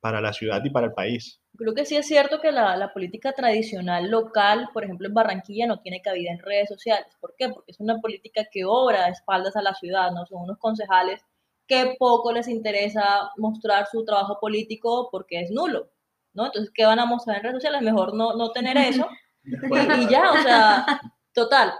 para 0.00 0.20
la 0.20 0.32
ciudad 0.32 0.62
y 0.64 0.70
para 0.70 0.86
el 0.86 0.92
país. 0.92 1.40
Creo 1.56 1.74
que 1.74 1.86
sí 1.86 1.96
es 1.96 2.06
cierto 2.06 2.40
que 2.40 2.52
la, 2.52 2.76
la, 2.76 2.92
política 2.92 3.32
tradicional 3.32 4.10
local, 4.10 4.68
por 4.72 4.84
ejemplo 4.84 5.08
en 5.08 5.14
Barranquilla, 5.14 5.66
no 5.66 5.80
tiene 5.80 6.02
cabida 6.02 6.30
en 6.30 6.40
redes 6.40 6.68
sociales. 6.68 7.06
¿Por 7.20 7.34
qué? 7.38 7.48
Porque 7.48 7.72
es 7.72 7.80
una 7.80 8.00
política 8.00 8.46
que 8.50 8.64
obra 8.66 9.04
a 9.04 9.08
espaldas 9.08 9.56
a 9.56 9.62
la 9.62 9.74
ciudad, 9.74 10.10
¿no? 10.10 10.26
Son 10.26 10.42
unos 10.42 10.58
concejales 10.58 11.22
que 11.66 11.96
poco 11.98 12.32
les 12.32 12.48
interesa 12.48 13.30
mostrar 13.36 13.86
su 13.90 14.04
trabajo 14.04 14.38
político 14.40 15.08
porque 15.10 15.40
es 15.40 15.50
nulo. 15.50 15.90
¿no? 16.34 16.46
Entonces, 16.46 16.70
¿qué 16.74 16.84
van 16.84 16.98
a 16.98 17.06
mostrar 17.06 17.38
en 17.38 17.42
redes 17.44 17.56
sociales? 17.56 17.82
Mejor 17.82 18.14
no, 18.14 18.34
no 18.34 18.50
tener 18.50 18.76
eso. 18.76 19.08
Y, 19.46 20.08
ya, 20.08 20.32
o 20.32 20.42
sea, 20.42 20.86
total. 21.34 21.74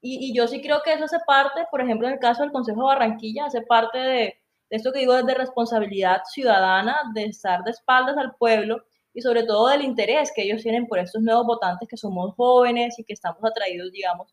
Y, 0.00 0.30
y, 0.30 0.36
yo 0.36 0.46
sí 0.46 0.62
creo 0.62 0.80
que 0.84 0.92
eso 0.92 1.04
hace 1.04 1.18
parte, 1.26 1.66
por 1.70 1.80
ejemplo, 1.80 2.06
en 2.06 2.14
el 2.14 2.20
caso 2.20 2.42
del 2.42 2.52
Consejo 2.52 2.80
de 2.82 2.86
Barranquilla, 2.86 3.46
hace 3.46 3.62
parte 3.62 3.98
de, 3.98 4.40
de 4.70 4.76
esto 4.76 4.92
que 4.92 5.00
digo 5.00 5.14
de 5.22 5.34
responsabilidad 5.34 6.22
ciudadana, 6.32 6.96
de 7.14 7.24
estar 7.24 7.64
de 7.64 7.70
espaldas 7.70 8.16
al 8.16 8.34
pueblo 8.36 8.84
y 9.14 9.22
sobre 9.22 9.44
todo 9.44 9.68
del 9.68 9.82
interés 9.82 10.30
que 10.34 10.42
ellos 10.42 10.62
tienen 10.62 10.86
por 10.86 10.98
estos 10.98 11.22
nuevos 11.22 11.46
votantes 11.46 11.88
que 11.88 11.96
somos 11.96 12.34
jóvenes 12.36 12.98
y 12.98 13.04
que 13.04 13.14
estamos 13.14 13.42
atraídos, 13.44 13.90
digamos, 13.90 14.32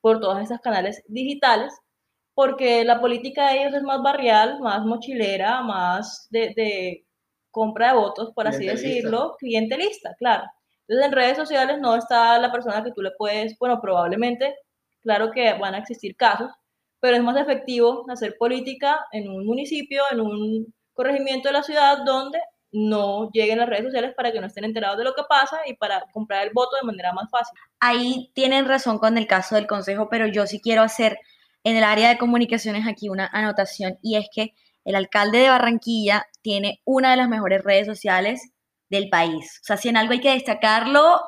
por 0.00 0.20
todos 0.20 0.40
estos 0.42 0.60
canales 0.60 1.02
digitales, 1.06 1.72
porque 2.34 2.84
la 2.84 3.00
política 3.00 3.48
de 3.48 3.62
ellos 3.62 3.74
es 3.74 3.82
más 3.82 4.02
barrial, 4.02 4.60
más 4.60 4.84
mochilera, 4.84 5.62
más 5.62 6.26
de, 6.30 7.06
compra 7.50 7.88
de 7.88 7.98
votos, 7.98 8.32
por 8.34 8.48
así 8.48 8.66
decirlo, 8.66 9.36
clientelista, 9.38 10.14
claro. 10.18 10.44
Entonces 10.86 11.06
en 11.06 11.12
redes 11.12 11.36
sociales 11.36 11.78
no 11.80 11.94
está 11.94 12.38
la 12.38 12.50
persona 12.50 12.82
que 12.82 12.92
tú 12.92 13.00
le 13.00 13.12
puedes, 13.12 13.56
bueno, 13.58 13.80
probablemente, 13.80 14.56
claro 15.04 15.30
que 15.30 15.52
van 15.54 15.74
a 15.74 15.78
existir 15.78 16.16
casos, 16.16 16.50
pero 16.98 17.16
es 17.16 17.22
más 17.22 17.36
efectivo 17.36 18.04
hacer 18.10 18.36
política 18.38 19.06
en 19.12 19.28
un 19.28 19.46
municipio, 19.46 20.02
en 20.10 20.20
un 20.20 20.74
corregimiento 20.94 21.48
de 21.48 21.52
la 21.52 21.62
ciudad 21.62 21.98
donde 22.04 22.40
no 22.72 23.30
lleguen 23.32 23.58
las 23.58 23.68
redes 23.68 23.84
sociales 23.84 24.14
para 24.16 24.32
que 24.32 24.40
no 24.40 24.48
estén 24.48 24.64
enterados 24.64 24.98
de 24.98 25.04
lo 25.04 25.14
que 25.14 25.22
pasa 25.28 25.58
y 25.66 25.74
para 25.74 26.04
comprar 26.12 26.44
el 26.44 26.52
voto 26.52 26.76
de 26.76 26.86
manera 26.86 27.12
más 27.12 27.30
fácil. 27.30 27.56
Ahí 27.78 28.32
tienen 28.34 28.66
razón 28.66 28.98
con 28.98 29.16
el 29.16 29.28
caso 29.28 29.54
del 29.54 29.68
consejo, 29.68 30.08
pero 30.08 30.26
yo 30.26 30.46
sí 30.46 30.60
quiero 30.60 30.82
hacer 30.82 31.18
en 31.62 31.76
el 31.76 31.84
área 31.84 32.08
de 32.08 32.18
comunicaciones 32.18 32.86
aquí 32.86 33.08
una 33.08 33.28
anotación 33.32 33.98
y 34.02 34.16
es 34.16 34.26
que 34.34 34.54
el 34.84 34.96
alcalde 34.96 35.38
de 35.38 35.48
Barranquilla 35.48 36.26
tiene 36.42 36.80
una 36.84 37.12
de 37.12 37.16
las 37.16 37.28
mejores 37.28 37.62
redes 37.62 37.86
sociales 37.86 38.50
del 38.90 39.08
país. 39.08 39.60
O 39.62 39.64
sea, 39.64 39.76
si 39.76 39.88
en 39.88 39.96
algo 39.96 40.12
hay 40.12 40.20
que 40.20 40.32
destacarlo, 40.32 41.20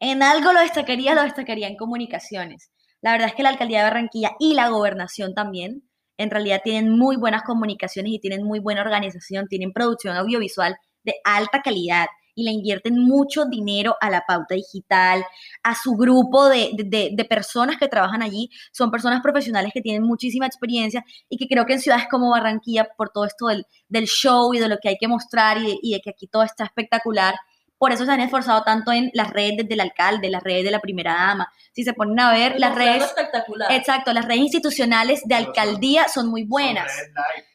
en 0.00 0.22
algo 0.22 0.52
lo 0.52 0.60
destacaría, 0.60 1.14
lo 1.14 1.22
destacaría 1.22 1.68
en 1.68 1.76
comunicaciones. 1.76 2.70
La 3.00 3.12
verdad 3.12 3.28
es 3.28 3.34
que 3.34 3.42
la 3.42 3.50
alcaldía 3.50 3.78
de 3.78 3.84
Barranquilla 3.84 4.32
y 4.38 4.54
la 4.54 4.68
gobernación 4.68 5.34
también, 5.34 5.88
en 6.16 6.30
realidad 6.30 6.60
tienen 6.64 6.90
muy 6.98 7.16
buenas 7.16 7.42
comunicaciones 7.42 8.12
y 8.12 8.18
tienen 8.18 8.42
muy 8.42 8.58
buena 8.58 8.82
organización, 8.82 9.46
tienen 9.46 9.72
producción 9.72 10.16
audiovisual 10.16 10.76
de 11.04 11.14
alta 11.24 11.62
calidad 11.62 12.06
y 12.38 12.44
le 12.44 12.52
invierten 12.52 12.96
mucho 12.96 13.46
dinero 13.46 13.96
a 14.00 14.10
la 14.10 14.22
pauta 14.26 14.54
digital, 14.54 15.24
a 15.64 15.74
su 15.74 15.96
grupo 15.96 16.48
de, 16.48 17.26
personas 17.28 17.78
que 17.78 17.88
trabajan 17.88 18.22
allí. 18.22 18.48
Son 18.70 18.92
personas 18.92 19.22
profesionales 19.22 19.72
que 19.74 19.80
tienen 19.80 20.04
muchísima 20.04 20.46
experiencia 20.46 21.04
y 21.28 21.36
que 21.36 21.48
creo 21.48 21.66
que 21.66 21.72
en 21.72 21.80
ciudades 21.80 22.06
como 22.08 22.30
Barranquilla, 22.30 22.88
por 22.96 23.10
todo 23.10 23.24
esto 23.24 23.46
del, 23.48 24.06
show 24.06 24.54
y 24.54 24.60
de 24.60 24.68
lo 24.68 24.78
que 24.78 24.90
hay 24.90 24.96
que 24.98 25.08
mostrar 25.08 25.58
y 25.60 25.80
y 25.82 25.94
de 25.94 26.00
que 26.00 26.10
aquí 26.10 26.28
todo 26.28 26.44
está 26.44 26.64
espectacular, 26.64 27.34
por 27.78 27.92
eso 27.92 28.04
se 28.04 28.12
han 28.12 28.20
esforzado 28.20 28.62
tanto 28.64 28.92
en 28.92 29.10
las 29.14 29.30
redes 29.30 29.68
del 29.68 29.80
alcalde, 29.80 30.30
las 30.30 30.42
redes 30.42 30.64
de 30.64 30.70
la 30.70 30.80
primera 30.80 31.14
dama. 31.14 31.52
Si 31.72 31.84
se 31.84 31.94
ponen 31.94 32.18
a 32.20 32.32
ver, 32.32 32.58
las 32.58 32.74
redes. 32.74 33.04
Espectacular. 33.04 33.72
Exacto, 33.72 34.12
las 34.12 34.26
redes 34.26 34.42
institucionales 34.42 35.22
de 35.24 35.34
alcaldía 35.36 36.08
son 36.08 36.28
muy 36.28 36.44
buenas. 36.44 36.92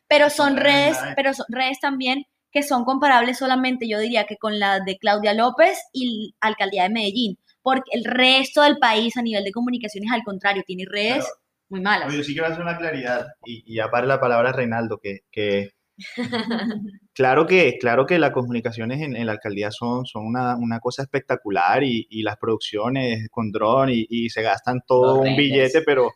pero 0.08 0.30
son 0.30 0.58
redes, 0.58 0.98
pero 1.16 1.34
son 1.34 1.46
redes 1.50 1.80
también 1.80 2.26
que 2.52 2.62
son 2.64 2.86
comparables 2.86 3.40
solamente, 3.40 3.90
yo 3.90 4.00
diría 4.00 4.26
que 4.26 4.38
con 4.38 4.60
la 4.60 4.80
de 4.80 4.98
Claudia 5.00 5.34
López 5.34 5.80
y 5.92 6.36
la 6.40 6.50
alcaldía 6.50 6.84
de 6.84 6.90
Medellín. 6.90 7.40
Porque 7.64 7.90
el 7.94 8.06
resto 8.06 8.62
del 8.62 8.78
país 8.78 9.18
a 9.18 9.24
nivel 9.24 9.44
de 9.44 9.52
comunicaciones, 9.52 10.12
al 10.12 10.24
contrario, 10.24 10.64
tiene 10.66 10.86
redes 10.88 11.26
muy 11.70 11.82
malas. 11.82 12.14
Yo 12.14 12.24
sí 12.24 12.34
quiero 12.34 12.48
hacer 12.48 12.62
una 12.62 12.78
claridad, 12.78 13.26
y, 13.44 13.64
y 13.66 13.78
ya 13.78 13.90
para 13.90 14.06
la 14.06 14.20
palabra 14.20 14.52
Reinaldo, 14.52 15.00
que, 15.00 15.22
que 15.32 15.72
claro 17.14 17.46
que, 17.46 17.78
claro 17.80 18.06
que 18.06 18.20
las 18.20 18.32
comunicaciones 18.32 19.02
en, 19.02 19.26
la 19.26 19.32
alcaldía 19.32 19.72
son, 19.72 20.06
son 20.06 20.26
una, 20.26 20.56
una 20.58 20.80
cosa 20.80 21.04
espectacular 21.04 21.84
y, 21.84 22.08
y, 22.10 22.24
las 22.24 22.38
producciones 22.38 23.28
con 23.30 23.52
dron 23.52 23.90
y, 23.90 24.06
y 24.10 24.30
se 24.30 24.42
gastan 24.42 24.82
todo 24.88 25.20
un 25.20 25.36
billete, 25.36 25.82
pero 25.82 26.12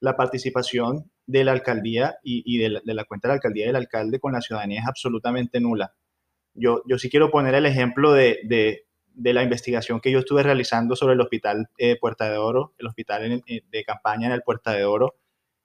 la 0.00 0.16
participación 0.16 1.10
de 1.26 1.44
la 1.44 1.52
alcaldía 1.52 2.16
y, 2.22 2.58
de 2.58 2.70
la, 2.70 2.80
de, 2.84 2.94
la, 2.94 3.04
cuenta 3.04 3.28
de 3.28 3.32
la 3.32 3.34
alcaldía 3.34 3.64
y 3.64 3.66
del 3.68 3.76
alcalde 3.76 4.18
con 4.18 4.32
la 4.32 4.40
ciudadanía 4.40 4.80
es 4.80 4.86
absolutamente 4.86 5.60
nula. 5.60 5.94
Yo, 6.54 6.82
yo 6.86 6.98
sí 6.98 7.10
quiero 7.10 7.30
poner 7.30 7.54
el 7.54 7.66
ejemplo 7.66 8.12
de, 8.12 8.40
de, 8.44 8.86
de 9.14 9.32
la 9.32 9.42
investigación 9.42 10.00
que 10.00 10.10
yo 10.10 10.20
estuve 10.20 10.42
realizando 10.42 10.96
sobre 10.96 11.14
el 11.14 11.20
hospital 11.20 11.68
eh, 11.78 11.96
Puerta 12.00 12.30
de 12.30 12.38
Oro, 12.38 12.74
el 12.78 12.86
hospital 12.86 13.42
de 13.46 13.84
campaña 13.84 14.26
en 14.26 14.32
el 14.32 14.42
Puerta 14.42 14.72
de 14.72 14.84
Oro, 14.84 15.19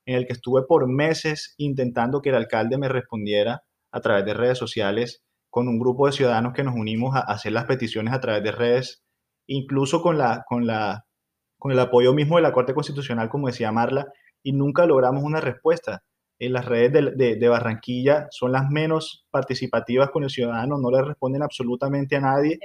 en 0.06 0.14
el 0.14 0.26
que 0.26 0.32
estuve 0.32 0.62
por 0.62 0.88
meses 0.88 1.54
intentando 1.58 2.22
que 2.22 2.30
el 2.30 2.36
alcalde 2.36 2.78
me 2.78 2.88
respondiera 2.88 3.64
a 3.92 4.00
través 4.00 4.24
de 4.24 4.34
redes 4.34 4.56
sociales, 4.56 5.22
con 5.50 5.68
un 5.68 5.78
grupo 5.78 6.06
de 6.06 6.12
ciudadanos 6.12 6.52
que 6.52 6.64
nos 6.64 6.74
unimos 6.74 7.16
a 7.16 7.20
hacer 7.20 7.52
las 7.52 7.64
peticiones 7.64 8.14
a 8.14 8.20
través 8.20 8.42
de 8.42 8.52
redes, 8.52 9.02
incluso 9.46 10.02
con, 10.02 10.18
la, 10.18 10.44
con, 10.46 10.66
la, 10.66 11.06
con 11.58 11.72
el 11.72 11.78
apoyo 11.78 12.12
mismo 12.12 12.36
de 12.36 12.42
la 12.42 12.52
Corte 12.52 12.74
Constitucional, 12.74 13.28
como 13.28 13.48
decía 13.48 13.72
Marla, 13.72 14.06
y 14.42 14.52
nunca 14.52 14.86
logramos 14.86 15.24
una 15.24 15.40
respuesta. 15.40 16.02
En 16.38 16.52
las 16.52 16.66
redes 16.66 17.16
de, 17.16 17.36
de, 17.36 17.48
Barranquilla 17.48 18.26
son 18.30 18.52
las 18.52 18.68
menos 18.68 19.26
participativas 19.30 20.10
con 20.10 20.22
el 20.22 20.30
ciudadano, 20.30 20.76
no 20.76 20.90
le 20.90 21.02
responden 21.02 21.42
absolutamente 21.42 22.16
a 22.16 22.20
nadie 22.20 22.58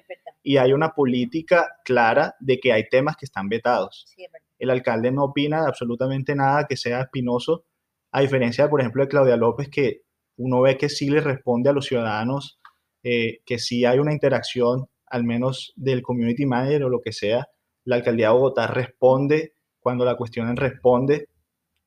y 0.44 0.58
hay 0.58 0.74
una 0.74 0.90
política 0.90 1.70
clara 1.86 2.36
de 2.40 2.60
que 2.60 2.74
hay 2.74 2.90
temas 2.90 3.16
que 3.16 3.26
están 3.26 3.48
vetados. 3.48 4.06
Sí, 4.14 4.26
el 4.62 4.70
alcalde 4.70 5.12
no 5.12 5.26
opina 5.26 5.62
de 5.62 5.68
absolutamente 5.68 6.36
nada 6.36 6.68
que 6.70 6.78
sea 6.78 7.02
espinoso, 7.02 7.66
a 8.12 8.22
diferencia, 8.22 8.70
por 8.70 8.80
ejemplo, 8.80 9.02
de 9.02 9.10
Claudia 9.10 9.36
López, 9.36 9.70
que 9.70 10.02
uno 10.38 10.62
ve 10.62 10.78
que 10.78 10.88
sí 10.88 11.10
le 11.10 11.20
responde 11.20 11.72
a 11.72 11.74
los 11.74 11.88
ciudadanos, 11.88 12.60
eh, 13.04 13.40
que 13.44 13.58
sí 13.58 13.86
hay 13.86 13.98
una 13.98 14.14
interacción, 14.14 14.88
al 15.08 15.24
menos 15.24 15.74
del 15.76 16.04
community 16.04 16.46
manager 16.46 16.84
o 16.84 16.90
lo 16.90 17.02
que 17.02 17.12
sea. 17.12 17.48
La 17.86 17.96
alcaldía 17.96 18.28
de 18.28 18.34
Bogotá 18.34 18.68
responde 18.68 19.56
cuando 19.80 20.06
la 20.06 20.16
cuestionan, 20.16 20.56
responde, 20.58 21.30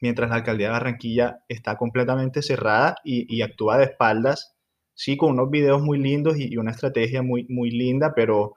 mientras 0.01 0.29
la 0.29 0.37
alcaldía 0.37 0.67
de 0.67 0.73
Barranquilla 0.73 1.45
está 1.49 1.77
completamente 1.77 2.43
cerrada 2.43 2.97
y, 3.05 3.41
actúa 3.43 3.79
de 3.79 3.85
espaldas, 3.85 4.57
sí, 4.95 5.17
con 5.17 5.31
unos 5.31 5.49
videos 5.51 5.81
muy 5.81 5.99
lindos 5.99 6.37
y, 6.39 6.53
y 6.53 6.57
una 6.57 6.73
estrategia 6.73 7.23
muy, 7.23 7.47
muy 7.49 7.71
linda, 7.71 8.15
pero 8.17 8.55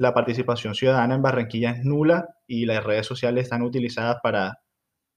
la 0.00 0.14
participación 0.14 0.74
ciudadana 0.74 1.14
en 1.14 1.20
Barranquilla 1.20 1.72
es 1.72 1.84
nula 1.84 2.26
y 2.46 2.64
las 2.64 2.82
redes 2.82 3.06
sociales 3.06 3.44
están 3.44 3.60
utilizadas 3.60 4.16
para, 4.22 4.62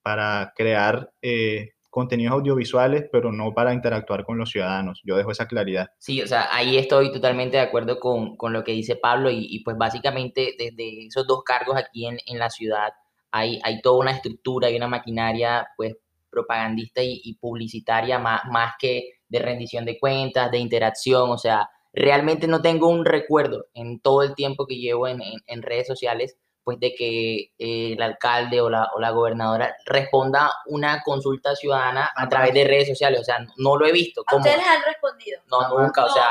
para 0.01 0.51
crear 0.57 1.09
eh, 1.21 1.69
contenidos 1.89 2.33
audiovisuales, 2.33 3.05
pero 3.09 3.31
no 3.31 3.53
para 3.53 3.73
interactuar 3.73 4.25
con 4.25 4.37
los 4.37 4.49
ciudadanos. 4.49 4.99
Yo 5.05 5.15
dejo 5.15 5.31
esa 5.31 5.47
claridad. 5.47 5.87
Sí, 5.99 6.21
o 6.21 6.27
sea, 6.27 6.49
ahí 6.51 6.77
estoy 6.77 7.13
totalmente 7.13 7.55
de 7.55 7.63
acuerdo 7.63 7.97
con, 7.97 8.35
con 8.35 8.51
lo 8.51 8.65
que 8.65 8.73
dice 8.73 8.97
Pablo 8.97 9.29
y, 9.31 9.61
pues 9.63 9.77
básicamente 9.77 10.53
desde 10.59 11.07
esos 11.07 11.25
dos 11.27 11.43
cargos 11.45 11.77
aquí 11.77 12.05
en, 12.05 12.17
en 12.25 12.37
la 12.37 12.49
ciudad 12.49 12.89
hay, 13.31 13.61
hay, 13.63 13.81
toda 13.81 13.99
una 13.99 14.11
estructura 14.11 14.69
y 14.69 14.75
una 14.75 14.89
maquinaria 14.89 15.65
pues 15.77 15.95
propagandista 16.29 17.01
y, 17.01 17.21
y 17.23 17.35
publicitaria 17.35 18.19
más, 18.19 18.41
más 18.51 18.73
que 18.77 19.13
de 19.29 19.39
rendición 19.39 19.85
de 19.85 19.97
cuentas, 19.97 20.51
de 20.51 20.57
interacción, 20.57 21.29
o 21.29 21.37
sea, 21.37 21.69
realmente 21.93 22.47
no 22.47 22.61
tengo 22.61 22.87
un 22.87 23.05
recuerdo 23.05 23.67
en 23.73 23.99
todo 23.99 24.23
el 24.23 24.35
tiempo 24.35 24.65
que 24.65 24.77
llevo 24.77 25.07
en, 25.07 25.21
en, 25.45 25.61
redes 25.61 25.87
sociales, 25.87 26.37
pues 26.63 26.79
de 26.79 26.95
que 26.95 27.51
eh, 27.59 27.93
el 27.93 28.01
alcalde 28.01 28.61
o 28.61 28.69
la, 28.69 28.89
o 28.95 28.99
la 28.99 29.11
gobernadora 29.11 29.75
responda 29.85 30.51
una 30.65 31.01
consulta 31.03 31.55
ciudadana 31.55 32.11
a 32.15 32.27
través 32.27 32.53
de 32.53 32.65
redes 32.65 32.87
sociales. 32.87 33.21
O 33.21 33.23
sea, 33.23 33.45
no, 33.57 33.77
lo 33.77 33.85
he 33.85 33.91
visto. 33.91 34.23
¿A 34.25 34.35
ustedes 34.35 34.57
han 34.57 34.83
respondido? 34.83 35.41
No, 35.51 35.79
nunca. 35.79 36.05
o 36.05 36.09
sea, 36.09 36.29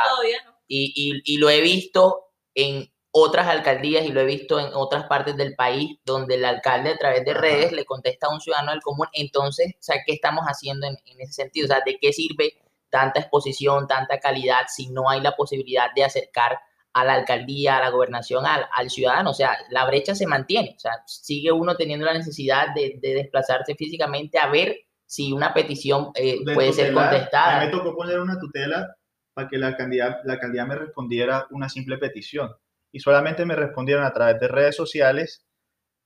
y, 0.67 0.93
y, 0.97 1.35
y 1.35 1.39
lo 1.39 1.49
he 1.49 1.61
visto 1.61 2.31
en 2.55 2.91
otras 3.13 3.47
alcaldías 3.47 4.05
y 4.07 4.09
lo 4.09 4.23
he 4.23 4.25
visto 4.25 4.59
en 4.59 4.71
otras 4.75 5.05
partes 5.05 5.37
del 5.37 5.55
país 5.55 5.99
donde 6.05 6.37
el 6.37 6.45
alcalde 6.47 6.91
a 6.91 6.97
través 6.97 7.25
de 7.25 7.35
redes 7.35 7.71
le 7.73 7.85
contesta 7.85 8.27
a 8.27 8.31
un 8.31 8.41
ciudadano 8.41 8.73
del 8.73 8.81
común. 8.81 9.07
Entonces, 9.13 9.75
o 9.75 9.83
sea, 9.83 9.97
¿qué 10.05 10.15
estamos 10.15 10.45
haciendo 10.47 10.87
en, 10.87 10.97
en 11.05 11.21
ese 11.21 11.35
sentido? 11.35 11.67
O 11.67 11.69
sea, 11.69 11.83
¿de 11.85 11.99
qué 12.01 12.13
sirve 12.13 12.62
tanta 12.93 13.21
exposición, 13.21 13.89
tanta 13.89 14.21
calidad, 14.21 14.67
si 14.69 14.91
no 14.91 15.09
hay 15.09 15.23
la 15.23 15.33
posibilidad 15.33 15.87
de 15.97 16.05
acercar 16.05 16.59
a 16.93 17.05
la 17.05 17.15
alcaldía, 17.15 17.79
a 17.79 17.81
la 17.81 17.89
gobernación, 17.89 18.45
al, 18.45 18.67
al 18.71 18.91
ciudadano. 18.91 19.31
O 19.31 19.35
sea, 19.35 19.57
la 19.71 19.87
brecha 19.87 20.15
se 20.15 20.27
mantiene. 20.27 20.75
O 20.77 20.79
sea, 20.79 20.93
sigue 21.07 21.51
uno 21.51 21.75
teniendo 21.75 22.05
la 22.05 22.13
necesidad 22.13 22.75
de, 22.75 22.99
de 23.01 23.15
desplazarse 23.15 23.75
físicamente 23.75 24.39
a 24.39 24.49
ver 24.49 24.77
si 25.07 25.33
una 25.33 25.55
petición 25.55 26.11
eh, 26.15 26.41
puede 26.55 26.75
ser 26.75 26.93
contestada. 26.93 27.65
me 27.65 27.71
tocó 27.71 27.97
poner 27.97 28.21
una 28.21 28.39
tutela 28.39 28.95
para 29.33 29.49
que 29.49 29.57
la 29.57 29.69
alcaldía, 29.69 30.21
la 30.25 30.35
alcaldía 30.35 30.67
me 30.67 30.75
respondiera 30.75 31.47
una 31.51 31.71
simple 31.71 31.97
petición. 31.97 32.51
Y 32.93 33.01
solamente 33.01 33.47
me 33.47 33.57
respondieron 33.57 34.05
a 34.05 34.13
través 34.13 34.39
de 34.39 34.49
redes 34.49 34.77
sociales 34.77 35.47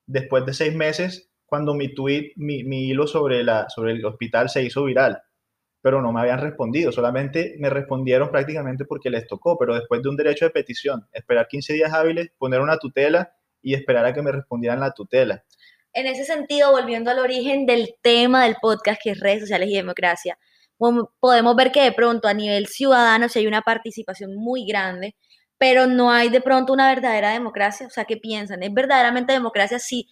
después 0.07 0.47
de 0.47 0.55
seis 0.55 0.73
meses, 0.73 1.33
cuando 1.47 1.75
mi 1.75 1.93
tweet, 1.93 2.33
mi, 2.37 2.63
mi 2.63 2.87
hilo 2.87 3.09
sobre, 3.09 3.43
la, 3.43 3.69
sobre 3.69 3.93
el 3.93 4.05
hospital 4.05 4.49
se 4.49 4.63
hizo 4.63 4.85
viral 4.85 5.21
pero 5.83 6.03
no 6.03 6.13
me 6.13 6.21
habían 6.21 6.41
respondido, 6.41 6.93
solamente 6.93 7.57
me 7.59 7.71
respondieron 7.71 8.31
prácticamente 8.31 8.85
porque 8.85 9.11
les 9.11 9.27
tocó, 9.27 9.57
pero 9.59 9.75
después 9.75 10.03
de 10.03 10.09
un 10.09 10.17
derecho 10.17 10.45
de 10.45 10.51
petición, 10.51 11.07
esperar 11.13 11.47
15 11.49 11.75
días 11.75 11.93
hábiles, 11.93 12.31
poner 12.39 12.61
una 12.61 12.79
tutela 12.79 13.33
y 13.63 13.75
esperar 13.75 14.05
a 14.07 14.13
que 14.13 14.23
me 14.23 14.33
respondieran 14.33 14.81
la 14.81 14.93
tutela. 14.93 15.45
En 15.93 16.07
ese 16.07 16.25
sentido, 16.25 16.73
volviendo 16.73 17.11
al 17.11 17.19
origen 17.19 17.67
del 17.67 17.95
tema 18.03 18.45
del 18.45 18.57
podcast, 18.61 19.01
que 19.03 19.11
es 19.11 19.21
redes 19.21 19.41
sociales 19.41 19.69
y 19.71 19.77
democracia, 19.77 20.39
podemos 21.21 21.57
ver 21.57 21.73
que 21.73 21.83
de 21.83 21.93
pronto 21.93 22.29
a 22.29 22.35
nivel 22.35 22.67
ciudadano 22.67 23.29
sí 23.29 23.39
hay 23.39 23.47
una 23.47 23.63
participación 23.63 24.37
muy 24.37 24.67
grande, 24.67 25.17
pero 25.59 25.87
no 25.87 26.11
hay 26.11 26.29
de 26.29 26.41
pronto 26.41 26.73
una 26.73 26.89
verdadera 26.89 27.31
democracia. 27.31 27.87
O 27.87 27.91
sea, 27.91 28.05
¿qué 28.05 28.17
piensan? 28.17 28.63
¿Es 28.63 28.73
verdaderamente 28.73 29.33
democracia 29.33 29.79
si 29.79 30.09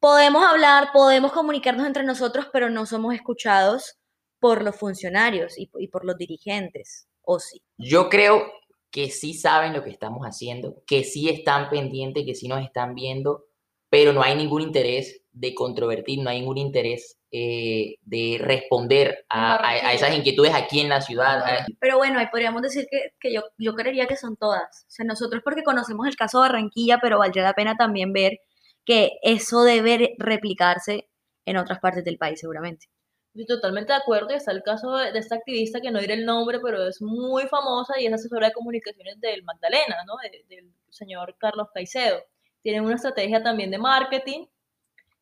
podemos 0.00 0.44
hablar, 0.44 0.90
podemos 0.92 1.32
comunicarnos 1.32 1.86
entre 1.86 2.04
nosotros, 2.04 2.48
pero 2.52 2.70
no 2.70 2.86
somos 2.86 3.14
escuchados? 3.14 3.97
Por 4.40 4.62
los 4.62 4.76
funcionarios 4.76 5.54
y, 5.56 5.66
por 5.88 6.04
los 6.04 6.16
dirigentes, 6.16 7.08
¿o 7.22 7.38
sí? 7.38 7.62
Yo 7.76 8.08
creo 8.08 8.50
que 8.90 9.10
sí 9.10 9.34
saben 9.34 9.72
lo 9.72 9.84
que 9.84 9.90
estamos 9.90 10.24
haciendo, 10.24 10.82
que 10.86 11.04
sí 11.04 11.28
están 11.28 11.68
pendientes, 11.68 12.24
que 12.24 12.34
sí 12.34 12.48
nos 12.48 12.64
están 12.64 12.94
viendo, 12.94 13.44
pero 13.90 14.12
no 14.12 14.22
hay 14.22 14.36
ningún 14.36 14.62
interés 14.62 15.22
de 15.32 15.54
controvertir, 15.54 16.22
no 16.22 16.30
hay 16.30 16.40
ningún 16.40 16.58
interés 16.58 17.18
eh, 17.30 17.96
de 18.02 18.38
responder 18.40 19.26
a, 19.28 19.92
esas 19.92 20.16
inquietudes 20.16 20.54
aquí 20.54 20.80
en 20.80 20.88
la 20.88 21.00
ciudad. 21.00 21.42
Pero 21.78 21.98
bueno, 21.98 22.18
ahí 22.18 22.26
podríamos 22.30 22.62
decir 22.62 22.86
que, 22.90 23.12
que, 23.20 23.32
yo, 23.32 23.42
yo 23.58 23.74
creería 23.74 24.06
que 24.06 24.16
son 24.16 24.36
todas. 24.36 24.86
O 24.86 24.90
sea, 24.90 25.04
nosotros 25.04 25.42
porque 25.44 25.62
conocemos 25.62 26.06
el 26.06 26.16
caso 26.16 26.38
de 26.38 26.48
Barranquilla, 26.48 26.98
pero 27.00 27.18
valdría 27.18 27.44
la 27.44 27.54
pena 27.54 27.76
también 27.76 28.12
ver 28.12 28.40
que 28.84 29.18
eso 29.22 29.64
debe 29.64 30.14
replicarse 30.18 31.08
en 31.44 31.56
otras 31.58 31.78
partes 31.80 32.04
del 32.04 32.18
país 32.18 32.40
seguramente. 32.40 32.86
Estoy 33.34 33.46
totalmente 33.46 33.92
de 33.92 33.98
acuerdo 33.98 34.32
y 34.32 34.34
está 34.34 34.52
el 34.52 34.62
caso 34.62 34.96
de, 34.96 35.16
esta 35.18 35.36
activista 35.36 35.80
que 35.80 35.90
no 35.90 36.00
diré 36.00 36.14
el 36.14 36.26
nombre, 36.26 36.58
pero 36.60 36.86
es 36.86 37.00
muy 37.02 37.44
famosa 37.46 38.00
y 38.00 38.06
es 38.06 38.12
asesora 38.12 38.48
de 38.48 38.52
comunicaciones 38.52 39.20
del 39.20 39.44
Magdalena, 39.44 39.96
¿no? 40.06 40.14
del 40.22 40.72
señor 40.90 41.36
Carlos 41.38 41.68
Caicedo. 41.72 42.20
Tienen 42.62 42.84
una 42.84 42.96
estrategia 42.96 43.42
también 43.42 43.70
de 43.70 43.78
marketing 43.78 44.46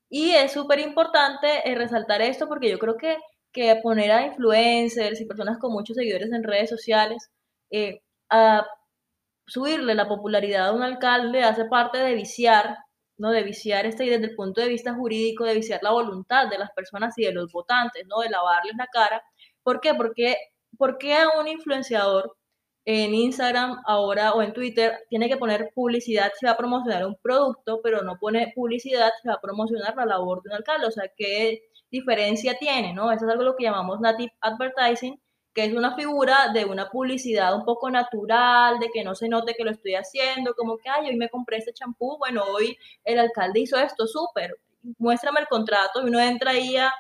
y 0.09 0.31
es 0.33 0.53
súper 0.53 0.81
importante 0.81 1.69
eh, 1.69 1.75
resaltar 1.75 2.23
esto 2.23 2.49
porque 2.49 2.71
yo 2.71 2.79
creo 2.79 2.97
que, 2.97 3.19
que 3.53 3.77
poner 3.83 4.13
a 4.13 4.27
influencers 4.27 5.21
y 5.21 5.27
personas 5.27 5.59
con 5.59 5.73
muchos 5.73 5.97
seguidores 5.97 6.33
en 6.33 6.45
redes 6.45 6.71
sociales 6.71 7.31
eh, 7.71 8.03
a 8.31 8.67
subirle 9.47 9.95
la 9.95 10.09
popularidad 10.09 10.69
a 10.69 10.73
un 10.73 10.83
alcalde 10.83 11.43
hace 11.43 11.65
parte 11.67 11.99
de 11.99 12.15
viciar 12.15 12.79
¿no? 13.19 13.31
De 13.31 13.43
viciar 13.43 13.87
este, 13.87 14.05
y 14.05 14.11
desde 14.11 14.27
el 14.27 14.35
punto 14.37 14.61
de 14.61 14.69
vista 14.69 14.95
jurídico, 14.95 15.45
de 15.45 15.55
viciar 15.55 15.81
la 15.83 15.93
voluntad 15.93 16.49
de 16.49 16.59
las 16.59 16.71
personas 16.73 17.17
y 17.19 17.25
de 17.25 17.33
los 17.33 17.53
votantes, 17.53 18.05
¿no? 18.07 18.21
De 18.21 18.31
lavarles 18.31 18.75
la 18.77 18.87
cara. 18.87 19.23
¿Por 19.63 19.81
qué? 19.81 19.95
Porque, 19.95 20.37
porque 20.79 21.15
a 21.15 21.29
un 21.41 21.49
influenciador 21.49 22.37
en 22.87 23.15
Instagram 23.15 23.83
ahora 23.85 24.33
o 24.35 24.43
en 24.43 24.53
Twitter 24.53 24.95
tiene 25.11 25.29
que 25.29 25.37
poner 25.37 25.73
publicidad 25.75 26.33
si 26.39 26.47
va 26.47 26.53
a 26.53 26.57
promocionar 26.57 27.05
un 27.05 27.17
producto, 27.21 27.81
pero 27.83 28.03
no 28.03 28.17
pone 28.19 28.53
publicidad 28.55 29.11
si 29.21 29.29
va 29.29 29.35
a 29.35 29.41
promocionar 29.41 29.97
la 29.97 30.07
labor 30.07 30.43
de 30.43 30.51
un 30.51 30.57
alcalde. 30.57 30.87
O 30.87 30.91
sea, 30.93 31.11
¿qué 31.17 31.63
diferencia 31.91 32.57
tiene? 32.59 32.95
¿no? 32.95 33.11
Eso 33.13 33.27
es 33.27 33.33
algo 33.33 33.43
lo 33.43 33.57
que 33.57 33.65
llamamos 33.65 34.01
native 34.01 34.33
advertising, 34.41 35.21
que 35.57 35.65
es 35.65 35.73
una 35.73 35.97
figura 35.97 36.51
de 36.53 36.67
una 36.67 36.91
publicidad 36.91 37.57
un 37.57 37.65
poco 37.65 37.91
natural, 37.91 38.79
de 38.79 38.91
que 38.93 39.03
no 39.03 39.15
se 39.15 39.27
note 39.27 39.55
que 39.55 39.65
lo 39.65 39.71
estoy 39.71 39.95
haciendo, 39.95 40.55
como 40.55 40.77
que, 40.77 40.91
ay, 40.91 41.09
hoy 41.09 41.17
me 41.17 41.31
compré 41.31 41.57
este 41.57 41.73
champú, 41.73 42.19
bueno, 42.19 42.45
hoy 42.45 42.77
el 43.05 43.19
alcalde 43.19 43.61
hizo 43.61 43.79
esto, 43.79 44.07
súper, 44.07 44.55
muéstrame 44.99 45.41
el 45.41 45.49
contrato, 45.49 46.03
y 46.03 46.11
uno 46.11 46.21
entra 46.21 46.51
ahí 46.51 46.77
a, 46.77 46.93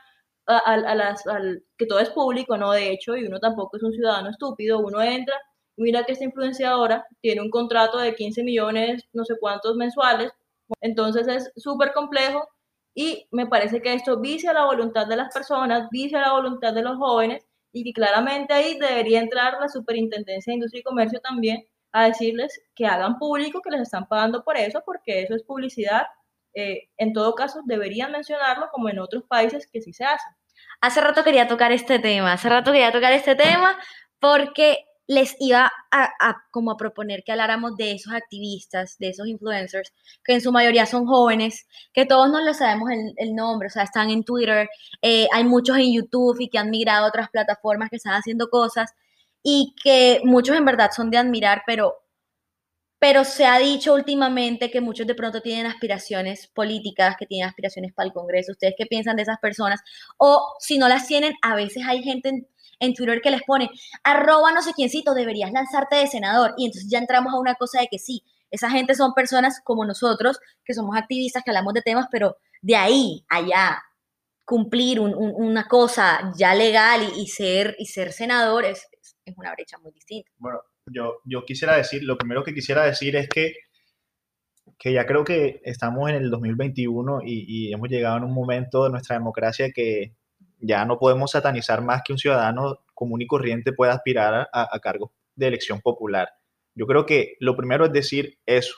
las, 0.47 1.27
al, 1.27 1.64
que 1.77 1.85
todo 1.85 1.99
es 1.99 2.09
público, 2.09 2.57
¿no? 2.57 2.73
De 2.73 2.90
hecho, 2.92 3.14
y 3.14 3.27
uno 3.27 3.38
tampoco 3.40 3.77
es 3.77 3.83
un 3.83 3.92
ciudadano 3.92 4.31
estúpido, 4.31 4.79
uno 4.79 5.03
entra, 5.03 5.37
mira 5.77 6.05
que 6.05 6.12
esta 6.12 6.25
influenciadora 6.25 7.07
tiene 7.21 7.42
un 7.42 7.51
contrato 7.51 7.99
de 7.99 8.14
15 8.14 8.42
millones, 8.42 9.05
no 9.12 9.27
sé 9.27 9.35
cuántos 9.38 9.77
mensuales, 9.77 10.33
entonces 10.81 11.29
es 11.29 11.53
súper 11.57 11.92
complejo, 11.92 12.49
y 12.95 13.29
me 13.33 13.47
parece 13.47 13.83
que 13.83 13.92
esto 13.92 14.19
vicia 14.19 14.55
la 14.55 14.64
voluntad 14.64 15.07
de 15.07 15.16
las 15.16 15.31
personas, 15.35 15.90
vicia 15.90 16.23
la 16.23 16.33
voluntad 16.33 16.73
de 16.73 16.83
los 16.83 16.97
jóvenes, 16.97 17.45
y 17.77 17.85
que 17.85 17.93
claramente 17.93 18.55
ahí 18.55 18.79
debería 18.79 19.21
entrar 19.21 19.59
la 19.61 19.69
Superintendencia 19.69 20.51
de 20.51 20.55
Industria 20.55 20.81
y 20.81 20.83
Comercio 20.83 21.21
también 21.21 21.67
a 21.93 22.07
decirles 22.07 22.59
que 22.75 22.87
hagan 22.87 23.19
público 23.19 23.61
que 23.61 23.71
les 23.71 23.83
están 23.83 24.09
pagando 24.09 24.43
por 24.45 24.57
eso, 24.57 24.83
porque 24.87 25.21
eso 25.21 25.35
es 25.35 25.43
publicidad. 25.43 26.07
Eh, 26.55 26.89
en 26.97 27.12
todo 27.12 27.35
caso, 27.35 27.61
deberían 27.67 28.12
mencionarlo 28.12 28.69
como 28.73 28.89
en 28.89 28.99
otros 28.99 29.25
países 29.25 29.69
que 29.71 29.83
sí 29.83 29.93
se 29.93 30.07
hace. 30.07 30.25
Hace 30.81 31.03
rato 31.03 31.23
quería 31.23 31.49
tocar 31.49 31.71
este 31.71 31.99
tema, 31.99 32.33
hace 32.33 32.49
rato 32.49 32.73
quería 32.73 32.93
tocar 32.93 33.12
este 33.12 33.35
tema 33.35 33.79
porque 34.21 34.86
les 35.07 35.37
iba 35.38 35.71
a, 35.90 36.37
como 36.51 36.73
a 36.73 36.77
proponer 36.77 37.23
que 37.25 37.33
habláramos 37.33 37.77
de 37.77 37.92
esos 37.92 38.12
activistas, 38.12 38.97
de 38.99 39.11
esos 39.11 39.29
influencers, 39.29 39.92
que 40.25 40.35
en 40.35 40.40
su 40.40 40.51
mayoría 40.53 40.87
son 40.87 41.07
jóvenes, 41.07 41.66
que 41.92 42.07
todos 42.07 42.29
no 42.31 42.40
les 42.40 42.59
sabemos 42.59 42.90
el, 43.16 43.35
nombre, 43.35 43.69
o 43.69 43.71
sea, 43.71 43.85
están 43.85 44.11
en 44.11 44.25
Twitter, 44.25 44.69
eh, 45.03 45.29
hay 45.33 45.45
muchos 45.45 45.77
en 45.79 45.92
YouTube 45.92 46.40
y 46.40 46.49
que 46.49 46.59
han 46.59 46.71
migrado 46.71 47.07
a 47.07 47.09
otras 47.09 47.31
plataformas 47.31 47.90
que 47.90 47.97
están 47.97 48.14
haciendo 48.14 48.49
cosas 48.49 48.92
y 49.42 49.75
que 49.83 50.21
muchos 50.25 50.57
en 50.57 50.64
verdad 50.64 50.90
son 50.95 51.11
de 51.11 51.19
admirar, 51.19 51.62
pero, 51.66 51.95
pero 52.99 53.23
se 53.25 53.47
ha 53.47 53.59
dicho 53.59 53.95
últimamente 53.95 54.71
que 54.73 54.81
muchos 54.81 55.07
de 55.07 55.14
pronto 55.14 55.40
tienen 55.40 55.66
aspiraciones 55.66 56.49
políticas, 56.49 57.16
que 57.16 57.27
tienen 57.27 57.49
aspiraciones 57.49 57.92
para 57.95 58.09
el 58.09 58.12
Congreso. 58.12 58.53
¿Ustedes 58.53 58.75
qué 58.77 58.87
piensan 58.87 59.14
de 59.16 59.23
esas 59.23 59.38
personas? 59.38 59.81
O 60.19 60.57
si 60.59 60.79
no 60.79 60.88
las 60.88 61.07
tienen, 61.07 61.35
a 61.42 61.55
veces 61.55 61.85
hay 61.87 62.03
gente 62.03 62.31
en 62.31 62.49
en 62.79 62.95
Twitter 62.95 63.21
que 63.23 63.31
les 63.31 63.43
pone, 63.43 63.71
arroba 64.05 64.53
no 64.53 64.62
sé 64.62 64.73
quiéncito, 64.73 65.15
deberías 65.15 65.53
lanzarte 65.53 65.97
de 65.97 66.07
senador. 66.07 66.55
Y 66.57 66.67
entonces 66.67 66.91
ya 66.91 66.99
entramos 66.99 67.33
a 67.33 67.39
una 67.39 67.55
cosa 67.55 67.81
de 67.81 67.89
que 67.89 67.99
sí, 67.99 68.23
esa 68.51 68.71
gente 68.71 68.95
son 68.95 69.15
personas 69.15 69.61
como 69.65 69.85
nosotros, 69.85 70.39
que 70.65 70.75
somos 70.75 70.97
activistas, 70.97 71.43
que 71.45 71.51
hablamos 71.51 71.75
de 71.75 71.83
temas, 71.83 72.07
pero 72.11 72.37
de 72.62 72.77
ahí 72.77 73.25
allá 73.29 73.83
cumplir 74.45 75.01
una 75.01 75.67
cosa 75.67 76.33
ya 76.37 76.55
legal 76.55 77.01
y, 77.17 77.27
ser, 77.27 77.75
y 77.79 77.87
ser 77.87 78.12
senador 78.12 78.65
es, 78.65 78.87
una 79.37 79.53
brecha 79.53 79.77
muy 79.79 79.91
distinta. 79.91 80.31
Bueno, 80.39 80.61
yo, 80.87 81.17
yo 81.25 81.45
quisiera 81.45 81.77
decir, 81.77 82.05
lo 82.05 82.17
primero 82.17 82.45
que 82.45 82.55
quisiera 82.55 82.85
decir 82.85 83.17
es 83.17 83.29
que, 83.29 83.55
que 84.79 84.93
ya 84.93 85.05
creo 85.05 85.25
que 85.25 85.61
estamos 85.65 86.09
en 86.09 86.17
el 86.17 86.31
2021 86.31 87.23
y, 87.25 87.45
y 87.49 87.73
hemos 87.73 87.89
llegado 87.89 88.19
en 88.19 88.25
un 88.25 88.33
momento 88.33 88.85
de 88.85 88.91
nuestra 88.91 89.17
democracia 89.17 89.73
que 89.75 90.15
ya 90.59 90.85
no 90.85 90.99
podemos 90.99 91.31
satanizar 91.33 91.83
más 91.83 92.03
que 92.05 92.12
un 92.12 92.19
ciudadano 92.19 92.81
común 92.95 93.23
y 93.23 93.27
corriente 93.27 93.73
pueda 93.73 93.92
aspirar 93.92 94.49
a, 94.53 94.69
a 94.75 94.81
cargos 94.81 95.11
de 95.35 95.49
elección 95.49 95.81
popular. 95.81 96.31
Yo 96.75 96.87
creo 96.87 97.07
que 97.07 97.37
lo 97.40 97.57
primero 97.57 97.87
es 97.87 97.92
decir 97.92 98.38
eso, 98.47 98.77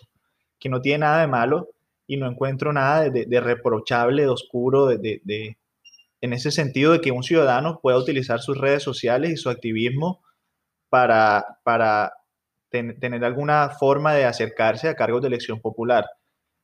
que 0.59 0.69
no 0.69 0.81
tiene 0.81 0.99
nada 0.99 1.21
de 1.21 1.27
malo 1.27 1.71
y 2.07 2.17
no 2.17 2.29
encuentro 2.29 2.73
nada 2.73 3.11
de, 3.11 3.41
reprochable, 3.41 4.23
de 4.23 4.29
oscuro, 4.29 4.87
de, 4.87 5.59
en 6.21 6.33
ese 6.33 6.51
sentido 6.51 6.93
de 6.93 7.01
que 7.01 7.13
un 7.13 7.23
ciudadano 7.23 7.81
pueda 7.81 7.99
utilizar 7.99 8.41
sus 8.41 8.59
redes 8.59 8.83
sociales 8.83 9.31
y 9.31 9.37
su 9.37 9.51
activismo 9.51 10.23
para, 10.89 11.59
para 11.65 12.15
tener 12.71 13.25
alguna 13.25 13.71
forma 13.71 14.15
de 14.15 14.25
acercarse 14.25 14.89
a 14.89 14.95
cargos 14.95 15.23
de 15.23 15.29
elección 15.29 15.61
popular 15.61 16.07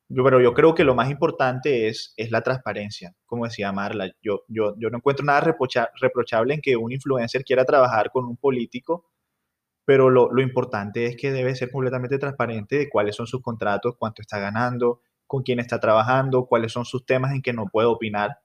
pero 0.09 0.41
yo 0.41 0.53
creo 0.53 0.75
que 0.75 0.85
lo 0.85 0.95
más 0.95 1.11
importante 1.11 1.89
es, 1.89 2.13
es 2.17 2.31
la 2.31 2.43
transparencia, 2.43 3.15
como 3.27 3.45
decía 3.45 3.73
Marla. 3.73 4.13
Yo, 4.23 4.45
yo, 4.49 4.75
yo 4.79 4.91
no 4.91 4.99
encuentro 4.99 5.25
nada 5.25 5.41
reprochable 5.41 6.55
en 6.55 6.61
que 6.61 6.77
un 6.77 6.93
influencer 6.93 7.45
quiera 7.45 7.65
trabajar 7.65 8.11
con 8.11 8.27
un 8.27 8.37
político, 8.37 9.07
pero 9.85 10.11
lo, 10.11 10.31
lo, 10.33 10.43
importante 10.43 11.07
es 11.07 11.17
que 11.17 11.33
debe 11.33 11.55
ser 11.55 11.71
completamente 11.71 12.19
transparente 12.19 12.79
de 12.79 12.89
cuáles 12.89 13.17
son 13.17 13.27
sus 13.27 13.43
contratos, 13.43 13.97
cuánto 13.99 14.23
está 14.23 14.39
ganando, 14.39 15.01
con 15.27 15.43
quién 15.43 15.59
está 15.59 15.81
trabajando, 15.81 16.47
cuáles 16.47 16.73
son 16.73 16.85
sus 16.85 17.05
temas 17.07 17.33
en 17.33 17.43
que 17.43 17.53
no 17.53 17.67
puede 17.67 17.89
opinar. 17.89 18.39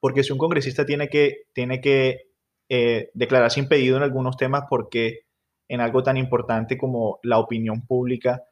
Porque 0.00 0.22
si 0.22 0.32
un 0.32 0.38
congresista 0.38 0.86
tiene 0.86 1.08
que, 1.08 1.44
tiene 1.52 1.80
que 1.80 2.30
eh, 2.68 3.10
declararse 3.14 3.60
impedido 3.60 3.96
en 3.96 4.02
algunos 4.02 4.36
temas 4.36 4.64
porque 4.68 5.26
en 5.68 5.80
algo 5.80 6.02
tan 6.02 6.16
importante 6.16 6.76
como 6.78 7.18
la 7.22 7.38
opinión 7.38 7.86
pública, 7.86 8.42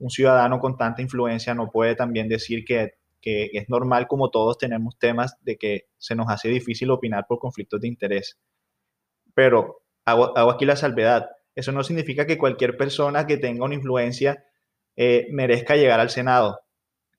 un 0.00 0.10
ciudadano 0.10 0.58
con 0.58 0.76
tanta 0.76 1.02
influencia 1.02 1.54
no 1.54 1.70
puede 1.70 1.94
también 1.94 2.28
decir 2.28 2.64
que, 2.64 2.94
es 3.22 3.68
normal 3.68 4.08
como 4.08 4.30
todos 4.30 4.56
tenemos 4.56 4.98
temas 4.98 5.36
de 5.42 5.56
que 5.58 5.88
se 5.98 6.14
nos 6.14 6.30
hace 6.30 6.48
difícil 6.48 6.90
opinar 6.90 7.26
por 7.28 7.38
conflictos 7.38 7.78
de 7.82 7.88
interés. 7.88 8.38
Pero 9.34 9.82
hago, 10.06 10.36
aquí 10.50 10.64
la 10.64 10.74
salvedad. 10.74 11.28
Eso 11.54 11.70
no 11.70 11.84
significa 11.84 12.26
que 12.26 12.38
cualquier 12.38 12.78
persona 12.78 13.26
que 13.26 13.36
tenga 13.36 13.66
una 13.66 13.74
influencia 13.74 14.42
eh, 14.96 15.28
merezca 15.32 15.76
llegar 15.76 16.00
al 16.00 16.08
Senado. 16.08 16.60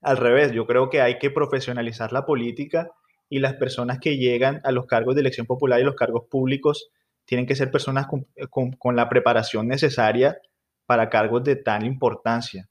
Al 0.01 0.17
revés, 0.17 0.51
yo 0.53 0.65
creo 0.65 0.89
que 0.89 1.01
hay 1.01 1.19
que 1.19 1.29
profesionalizar 1.29 2.11
la 2.11 2.25
política 2.25 2.89
y 3.29 3.37
las 3.37 3.53
personas 3.53 3.99
que 3.99 4.17
llegan 4.17 4.59
a 4.63 4.71
los 4.71 4.87
cargos 4.87 5.13
de 5.13 5.21
elección 5.21 5.45
popular 5.45 5.79
y 5.79 5.83
los 5.83 5.95
cargos 5.95 6.23
públicos 6.31 6.89
tienen 7.25 7.45
que 7.45 7.55
ser 7.55 7.69
personas 7.69 8.07
con 8.49 8.95
la 8.95 9.07
preparación 9.07 9.67
necesaria 9.67 10.39
para 10.87 11.09
cargos 11.09 11.43
de 11.43 11.57
tal 11.57 11.85
importancia. 11.85 12.70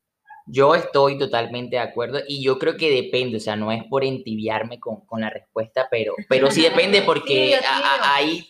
Yo 0.53 0.75
estoy 0.75 1.19
totalmente 1.19 1.77
de 1.77 1.83
acuerdo 1.83 2.21
y 2.27 2.43
yo 2.43 2.59
creo 2.59 2.77
que 2.77 2.91
depende, 2.91 3.37
o 3.37 3.41
sea, 3.41 3.57
no 3.57 3.71
es 3.71 3.85
por 3.85 4.05
entibiarme 4.05 4.81
con, 4.81 5.03
la 5.21 5.31
respuesta, 5.31 5.87
pero, 5.91 6.15
pero 6.29 6.51
sí 6.51 6.63
depende 6.63 7.03
porque 7.07 7.59
hay, 8.03 8.49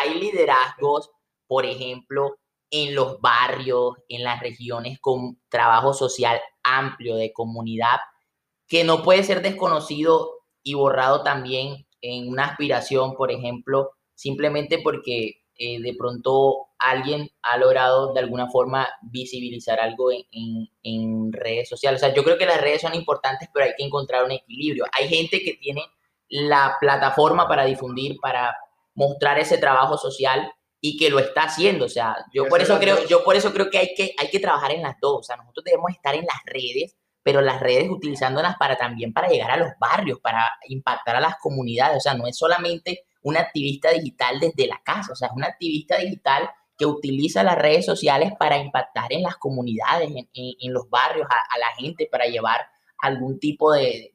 hay 0.00 0.14
liderazgos, 0.18 1.10
por 1.46 1.66
ejemplo, 1.66 2.38
en 2.70 2.94
los 2.94 3.20
barrios, 3.20 3.96
en 4.08 4.24
las 4.24 4.40
regiones 4.40 4.98
con 5.00 5.38
trabajo 5.48 5.92
social 5.92 6.40
amplio 6.64 7.16
de 7.16 7.32
comunidad, 7.32 7.98
que 8.66 8.82
no 8.82 9.02
puede 9.02 9.22
ser 9.22 9.42
desconocido 9.42 10.30
y 10.62 10.74
borrado 10.74 11.22
también 11.22 11.86
en 12.00 12.28
una 12.28 12.46
aspiración, 12.46 13.14
por 13.14 13.30
ejemplo, 13.30 13.90
simplemente 14.14 14.78
porque 14.82 15.42
eh, 15.56 15.80
de 15.80 15.94
pronto 15.94 16.68
alguien 16.82 17.30
ha 17.42 17.56
logrado 17.56 18.12
de 18.12 18.20
alguna 18.20 18.48
forma 18.48 18.88
visibilizar 19.02 19.80
algo 19.80 20.10
en, 20.10 21.32
redes 21.32 21.68
sociales. 21.68 22.02
O 22.02 22.06
sea, 22.06 22.14
yo 22.14 22.24
creo 22.24 22.36
que 22.36 22.46
las 22.46 22.60
redes 22.60 22.82
son 22.82 22.94
importantes, 22.94 23.48
pero 23.52 23.66
hay 23.66 23.72
que 23.76 23.84
encontrar 23.84 24.24
un 24.24 24.32
equilibrio. 24.32 24.84
Hay 24.92 25.08
gente 25.08 25.40
que 25.42 25.54
tiene 25.54 25.82
la 26.28 26.76
plataforma 26.80 27.48
para 27.48 27.64
difundir, 27.64 28.18
para 28.20 28.54
mostrar 28.94 29.38
ese 29.38 29.58
trabajo 29.58 29.96
social 29.96 30.52
y 30.80 30.96
que 30.96 31.10
lo 31.10 31.18
está 31.18 31.44
haciendo. 31.44 31.86
O 31.86 31.88
sea, 31.88 32.16
yo 32.34 32.48
por 32.48 32.60
eso 32.60 32.78
creo, 32.78 33.06
yo 33.06 33.24
por 33.24 33.36
eso 33.36 33.52
creo 33.52 33.70
que 33.70 33.78
hay 33.78 33.94
que, 33.96 34.14
hay 34.18 34.28
que 34.28 34.40
trabajar 34.40 34.72
en 34.72 34.82
las 34.82 34.96
dos. 35.00 35.20
O 35.20 35.22
sea, 35.22 35.36
nosotros 35.36 35.64
debemos 35.64 35.90
estar 35.92 36.14
en 36.14 36.26
las 36.26 36.42
redes, 36.44 36.96
pero 37.22 37.40
las 37.40 37.60
redes 37.60 37.88
utilizándolas 37.88 38.56
para 38.56 38.76
también 38.76 39.12
para 39.12 39.28
llegar 39.28 39.52
a 39.52 39.56
los 39.56 39.70
barrios, 39.78 40.18
para 40.20 40.50
impactar 40.68 41.16
a 41.16 41.20
las 41.20 41.36
comunidades. 41.38 41.98
O 41.98 42.00
sea, 42.00 42.14
no 42.14 42.26
es 42.26 42.36
solamente 42.36 43.04
un 43.22 43.36
activista 43.36 43.90
digital 43.90 44.40
desde 44.40 44.66
la 44.66 44.80
casa, 44.84 45.12
o 45.12 45.16
sea, 45.16 45.28
es 45.28 45.34
un 45.34 45.44
activista 45.44 45.98
digital 45.98 46.50
que 46.82 46.86
utiliza 46.86 47.44
las 47.44 47.56
redes 47.56 47.86
sociales 47.86 48.32
para 48.36 48.58
impactar 48.58 49.12
en 49.12 49.22
las 49.22 49.36
comunidades, 49.36 50.10
en, 50.34 50.72
los 50.72 50.90
barrios, 50.90 51.28
a, 51.30 51.58
la 51.58 51.68
gente, 51.78 52.08
para 52.10 52.26
llevar 52.26 52.66
algún 52.98 53.38
tipo 53.38 53.72
de, 53.72 54.12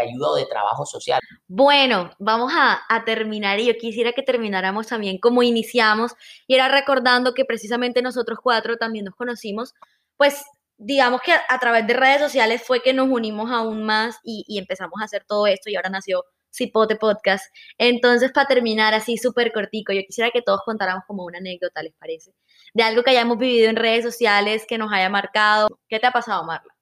ayuda 0.00 0.30
o 0.30 0.34
de 0.34 0.46
trabajo 0.46 0.84
social. 0.84 1.20
Bueno, 1.46 2.10
vamos 2.18 2.52
a, 2.56 2.82
terminar 3.06 3.60
y 3.60 3.66
yo 3.66 3.74
quisiera 3.76 4.12
que 4.12 4.22
termináramos 4.22 4.88
también 4.88 5.18
como 5.18 5.44
iniciamos 5.44 6.12
y 6.48 6.56
era 6.56 6.66
recordando 6.66 7.34
que 7.34 7.44
precisamente 7.44 8.02
nosotros 8.02 8.40
cuatro 8.42 8.76
también 8.76 9.04
nos 9.04 9.14
conocimos, 9.14 9.74
pues 10.16 10.44
digamos 10.78 11.20
que 11.20 11.32
a, 11.32 11.58
través 11.60 11.86
de 11.86 11.94
redes 11.94 12.20
sociales 12.20 12.64
fue 12.66 12.82
que 12.82 12.92
nos 12.92 13.08
unimos 13.08 13.48
aún 13.52 13.84
más 13.84 14.16
y 14.24 14.58
empezamos 14.58 15.00
a 15.00 15.04
hacer 15.04 15.24
todo 15.24 15.46
esto 15.46 15.70
y 15.70 15.76
ahora 15.76 15.90
nació 15.90 16.24
Cipote 16.52 16.96
Podcast. 16.96 17.52
Entonces, 17.78 18.30
para 18.32 18.46
terminar 18.46 18.94
así 18.94 19.16
súper 19.16 19.52
cortico, 19.52 19.92
yo 19.92 20.02
quisiera 20.06 20.30
que 20.30 20.42
todos 20.42 20.60
contáramos 20.64 21.04
como 21.06 21.24
una 21.24 21.38
anécdota, 21.38 21.82
¿les 21.82 21.94
parece? 21.94 22.32
De 22.74 22.82
algo 22.82 23.02
que 23.02 23.10
hayamos 23.10 23.38
vivido 23.38 23.70
en 23.70 23.76
redes 23.76 24.04
sociales, 24.04 24.66
que 24.68 24.78
nos 24.78 24.92
haya 24.92 25.08
marcado. 25.08 25.68
¿Qué 25.88 25.98
te 25.98 26.06
ha 26.06 26.12
pasado, 26.12 26.44
Marla? 26.44 26.74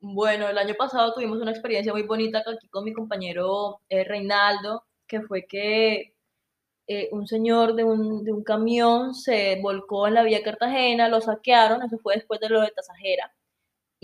Bueno, 0.00 0.48
el 0.48 0.58
año 0.58 0.74
pasado 0.74 1.14
tuvimos 1.14 1.38
una 1.40 1.52
experiencia 1.52 1.92
muy 1.92 2.02
bonita 2.02 2.40
aquí 2.40 2.68
con 2.68 2.84
mi 2.84 2.92
compañero 2.92 3.80
eh, 3.88 4.04
Reinaldo, 4.04 4.84
que 5.06 5.20
fue 5.20 5.46
que 5.46 6.14
eh, 6.88 7.08
un 7.12 7.26
señor 7.28 7.74
de 7.74 7.84
un, 7.84 8.24
de 8.24 8.32
un 8.32 8.42
camión 8.42 9.14
se 9.14 9.60
volcó 9.60 10.08
en 10.08 10.14
la 10.14 10.24
vía 10.24 10.42
Cartagena, 10.42 11.08
lo 11.08 11.20
saquearon, 11.20 11.82
eso 11.82 11.98
fue 11.98 12.16
después 12.16 12.40
de 12.40 12.48
lo 12.48 12.60
de 12.62 12.72
Tasajera 12.72 13.32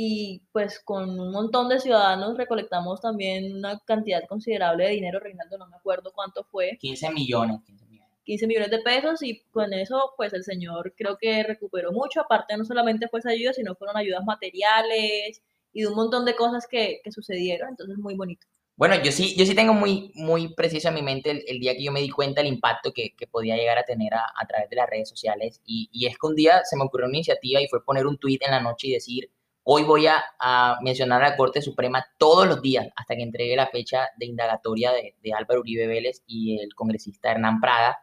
y 0.00 0.44
pues 0.52 0.78
con 0.78 1.18
un 1.18 1.32
montón 1.32 1.68
de 1.68 1.80
ciudadanos 1.80 2.38
recolectamos 2.38 3.00
también 3.00 3.56
una 3.56 3.80
cantidad 3.80 4.22
considerable 4.28 4.84
de 4.84 4.92
dinero, 4.92 5.18
Reinaldo, 5.18 5.58
no 5.58 5.66
me 5.66 5.74
acuerdo 5.74 6.12
cuánto 6.14 6.44
fue. 6.44 6.78
15 6.78 7.10
millones. 7.10 7.60
15 7.66 7.86
millones. 7.86 8.16
15 8.22 8.46
millones 8.46 8.70
de 8.70 8.78
pesos 8.78 9.22
y 9.24 9.42
con 9.50 9.72
eso 9.72 10.12
pues 10.16 10.32
el 10.34 10.44
señor 10.44 10.94
creo 10.96 11.18
que 11.18 11.42
recuperó 11.42 11.90
mucho, 11.90 12.20
aparte 12.20 12.56
no 12.56 12.64
solamente 12.64 13.08
fue 13.08 13.18
esa 13.18 13.30
ayuda, 13.30 13.52
sino 13.52 13.74
fueron 13.74 13.96
ayudas 13.96 14.24
materiales 14.24 15.42
y 15.72 15.80
de 15.80 15.88
un 15.88 15.96
montón 15.96 16.24
de 16.24 16.36
cosas 16.36 16.68
que, 16.70 17.00
que 17.02 17.10
sucedieron, 17.10 17.70
entonces 17.70 17.98
muy 17.98 18.14
bonito. 18.14 18.46
Bueno, 18.76 18.94
yo 19.02 19.10
sí, 19.10 19.34
yo 19.36 19.44
sí 19.46 19.56
tengo 19.56 19.74
muy, 19.74 20.12
muy 20.14 20.54
preciso 20.54 20.90
en 20.90 20.94
mi 20.94 21.02
mente 21.02 21.42
el, 21.50 21.58
día 21.58 21.74
que 21.74 21.82
yo 21.82 21.90
me 21.90 22.00
di 22.00 22.10
cuenta 22.10 22.40
del 22.40 22.52
impacto 22.52 22.92
que, 22.92 23.16
que 23.16 23.26
podía 23.26 23.56
llegar 23.56 23.78
a 23.78 23.82
tener 23.82 24.14
a, 24.14 24.22
a, 24.40 24.46
través 24.46 24.70
de 24.70 24.76
las 24.76 24.88
redes 24.88 25.08
sociales. 25.08 25.60
Y, 25.64 25.90
y, 25.90 26.06
es 26.06 26.16
que 26.16 26.26
un 26.28 26.36
día 26.36 26.62
se 26.62 26.76
me 26.76 26.84
ocurrió 26.84 27.08
una 27.08 27.16
iniciativa 27.16 27.60
y 27.60 27.66
fue 27.66 27.84
poner 27.84 28.06
un 28.06 28.18
tweet 28.18 28.38
en 28.42 28.52
la 28.52 28.60
noche 28.60 28.86
y 28.86 28.92
decir, 28.92 29.32
Hoy 29.70 29.82
voy 29.82 30.06
a, 30.06 30.78
mencionar 30.80 31.22
a 31.22 31.28
la 31.28 31.36
Corte 31.36 31.60
Suprema 31.60 32.02
todos 32.16 32.48
los 32.48 32.62
días 32.62 32.88
hasta 32.96 33.14
que 33.14 33.22
entregue 33.22 33.54
la 33.54 33.66
fecha 33.66 34.08
de 34.16 34.24
indagatoria 34.24 34.92
de, 34.92 35.34
Álvaro 35.34 35.60
Uribe 35.60 35.86
Vélez 35.86 36.22
y 36.26 36.58
el 36.58 36.74
congresista 36.74 37.32
Hernán 37.32 37.60
Prada. 37.60 37.98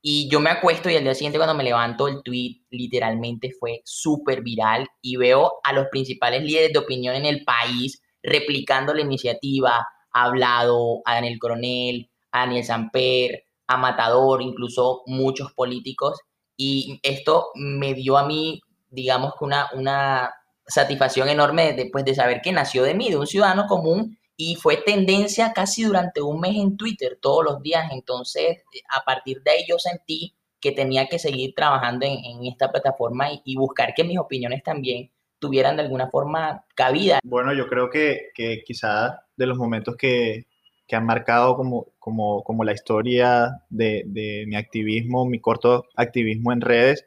Y 0.00 0.30
yo 0.30 0.40
me 0.40 0.48
acuesto 0.48 0.88
y 0.88 0.96
al 0.96 1.04
día 1.04 1.14
siguiente 1.14 1.38
cuando 1.38 1.54
me 1.54 1.64
levanto 1.64 2.08
el 2.08 2.22
tweet 2.22 2.62
literalmente 2.70 3.50
fue 3.60 3.82
súper 3.84 4.40
viral 4.40 4.88
y 5.02 5.16
veo 5.16 5.60
a 5.64 5.74
los 5.74 5.88
principales 5.90 6.44
líderes 6.44 6.72
de 6.72 6.78
opinión 6.78 7.14
en 7.14 7.26
el 7.26 7.44
país 7.44 8.00
replicando 8.22 8.94
la 8.94 9.02
iniciativa, 9.02 9.86
ha 10.14 10.24
hablado 10.24 11.02
a 11.04 11.16
Daniel 11.16 11.38
Coronel, 11.38 12.10
a 12.30 12.46
Daniel 12.46 12.64
Samper, 12.64 13.44
a 13.66 13.76
Matador, 13.76 14.40
incluso 14.40 15.02
muchos 15.04 15.52
políticos. 15.52 16.18
Y 16.56 17.00
esto 17.02 17.48
me 17.54 17.92
dio 17.92 18.16
a 18.16 18.26
mí, 18.26 18.62
digamos 18.88 19.34
que 19.38 19.44
una, 19.44 19.68
una 19.74 20.30
satisfacción 20.72 21.28
enorme 21.28 21.74
después 21.74 22.04
de 22.04 22.14
saber 22.14 22.40
que 22.42 22.52
nació 22.52 22.82
de 22.84 22.94
mí, 22.94 23.10
de 23.10 23.18
un 23.18 23.26
ciudadano 23.26 23.66
común, 23.66 24.18
y 24.36 24.56
fue 24.56 24.76
tendencia 24.78 25.52
casi 25.52 25.84
durante 25.84 26.20
un 26.20 26.40
mes 26.40 26.56
en 26.56 26.76
Twitter, 26.76 27.18
todos 27.20 27.44
los 27.44 27.62
días. 27.62 27.90
Entonces, 27.92 28.62
a 28.88 29.04
partir 29.04 29.42
de 29.42 29.50
ahí 29.52 29.64
yo 29.68 29.78
sentí 29.78 30.34
que 30.60 30.72
tenía 30.72 31.06
que 31.08 31.18
seguir 31.18 31.54
trabajando 31.54 32.06
en, 32.06 32.46
esta 32.46 32.70
plataforma 32.70 33.26
y, 33.44 33.56
buscar 33.56 33.94
que 33.94 34.04
mis 34.04 34.18
opiniones 34.18 34.62
también 34.62 35.10
tuvieran 35.38 35.76
de 35.76 35.82
alguna 35.82 36.08
forma 36.08 36.64
cabida. 36.74 37.18
Bueno, 37.24 37.52
yo 37.52 37.66
creo 37.66 37.90
que, 37.90 38.30
que 38.34 38.62
quizá 38.64 39.24
de 39.36 39.46
los 39.46 39.58
momentos 39.58 39.96
que, 39.96 40.46
que 40.86 40.96
han 40.96 41.04
marcado 41.04 41.56
como, 41.56 41.86
como, 41.98 42.44
como 42.44 42.62
la 42.62 42.72
historia 42.72 43.62
de, 43.70 44.04
de, 44.06 44.44
mi 44.46 44.54
activismo, 44.54 45.26
mi 45.26 45.40
corto 45.40 45.86
activismo 45.96 46.52
en 46.52 46.60
redes, 46.60 47.06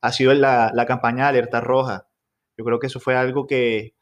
ha 0.00 0.12
sido 0.12 0.32
la, 0.34 0.70
la 0.72 0.86
campaña 0.86 1.24
de 1.24 1.30
Alerta 1.30 1.60
Roja. 1.60 2.06
Yo 2.56 2.64
creo 2.64 2.78
que 2.78 2.86
eso 2.86 3.00
fue 3.00 3.16
algo 3.16 3.46
que 3.46 3.94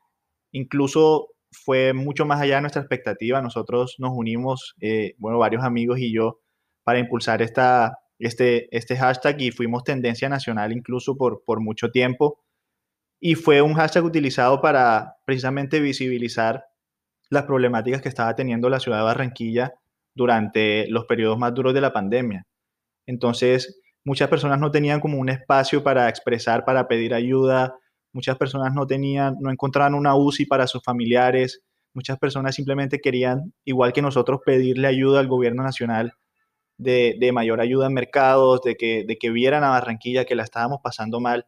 incluso 0.52 1.28
fue 1.52 1.92
mucho 1.92 2.24
más 2.26 2.40
allá 2.40 2.56
de 2.56 2.62
nuestra 2.62 2.82
expectativa. 2.82 3.42
Nosotros 3.42 3.96
nos 3.98 4.12
unimos, 4.14 4.74
eh, 4.80 5.14
bueno, 5.18 5.38
varios 5.38 5.64
amigos 5.64 5.98
y 5.98 6.12
yo, 6.12 6.40
para 6.84 6.98
impulsar 6.98 7.42
esta, 7.42 7.98
este, 8.18 8.74
este 8.76 8.96
hashtag 8.96 9.40
y 9.40 9.50
fuimos 9.50 9.84
tendencia 9.84 10.28
nacional 10.28 10.72
incluso 10.72 11.16
por, 11.16 11.42
por 11.44 11.60
mucho 11.60 11.90
tiempo. 11.90 12.40
Y 13.20 13.36
fue 13.36 13.62
un 13.62 13.74
hashtag 13.74 14.04
utilizado 14.04 14.60
para 14.60 15.16
precisamente 15.24 15.80
visibilizar 15.80 16.64
las 17.30 17.44
problemáticas 17.44 18.02
que 18.02 18.08
estaba 18.08 18.34
teniendo 18.34 18.68
la 18.68 18.80
ciudad 18.80 18.98
de 18.98 19.04
Barranquilla 19.04 19.74
durante 20.14 20.86
los 20.88 21.06
periodos 21.06 21.38
más 21.38 21.54
duros 21.54 21.72
de 21.72 21.80
la 21.80 21.92
pandemia. 21.92 22.46
Entonces, 23.06 23.80
muchas 24.04 24.28
personas 24.28 24.58
no 24.58 24.70
tenían 24.70 25.00
como 25.00 25.18
un 25.18 25.28
espacio 25.28 25.82
para 25.82 26.08
expresar, 26.08 26.64
para 26.64 26.88
pedir 26.88 27.14
ayuda, 27.14 27.76
muchas 28.12 28.36
personas 28.36 28.72
no 28.74 28.86
tenían, 28.86 29.36
no 29.40 29.50
encontraban 29.50 29.94
una 29.94 30.14
UCI 30.14 30.46
para 30.46 30.66
sus 30.66 30.82
familiares, 30.82 31.62
muchas 31.94 32.18
personas 32.18 32.54
simplemente 32.54 33.00
querían, 33.00 33.52
igual 33.64 33.92
que 33.92 34.02
nosotros, 34.02 34.40
pedirle 34.44 34.88
ayuda 34.88 35.20
al 35.20 35.28
gobierno 35.28 35.62
nacional 35.62 36.14
de, 36.78 37.30
mayor 37.32 37.60
ayuda 37.60 37.86
en 37.86 37.94
mercados, 37.94 38.62
de 38.62 38.76
que, 38.76 39.04
de 39.06 39.16
que 39.16 39.30
vieran 39.30 39.64
a 39.64 39.70
Barranquilla 39.70 40.24
que 40.24 40.34
la 40.34 40.42
estábamos 40.42 40.80
pasando 40.82 41.20
mal. 41.20 41.46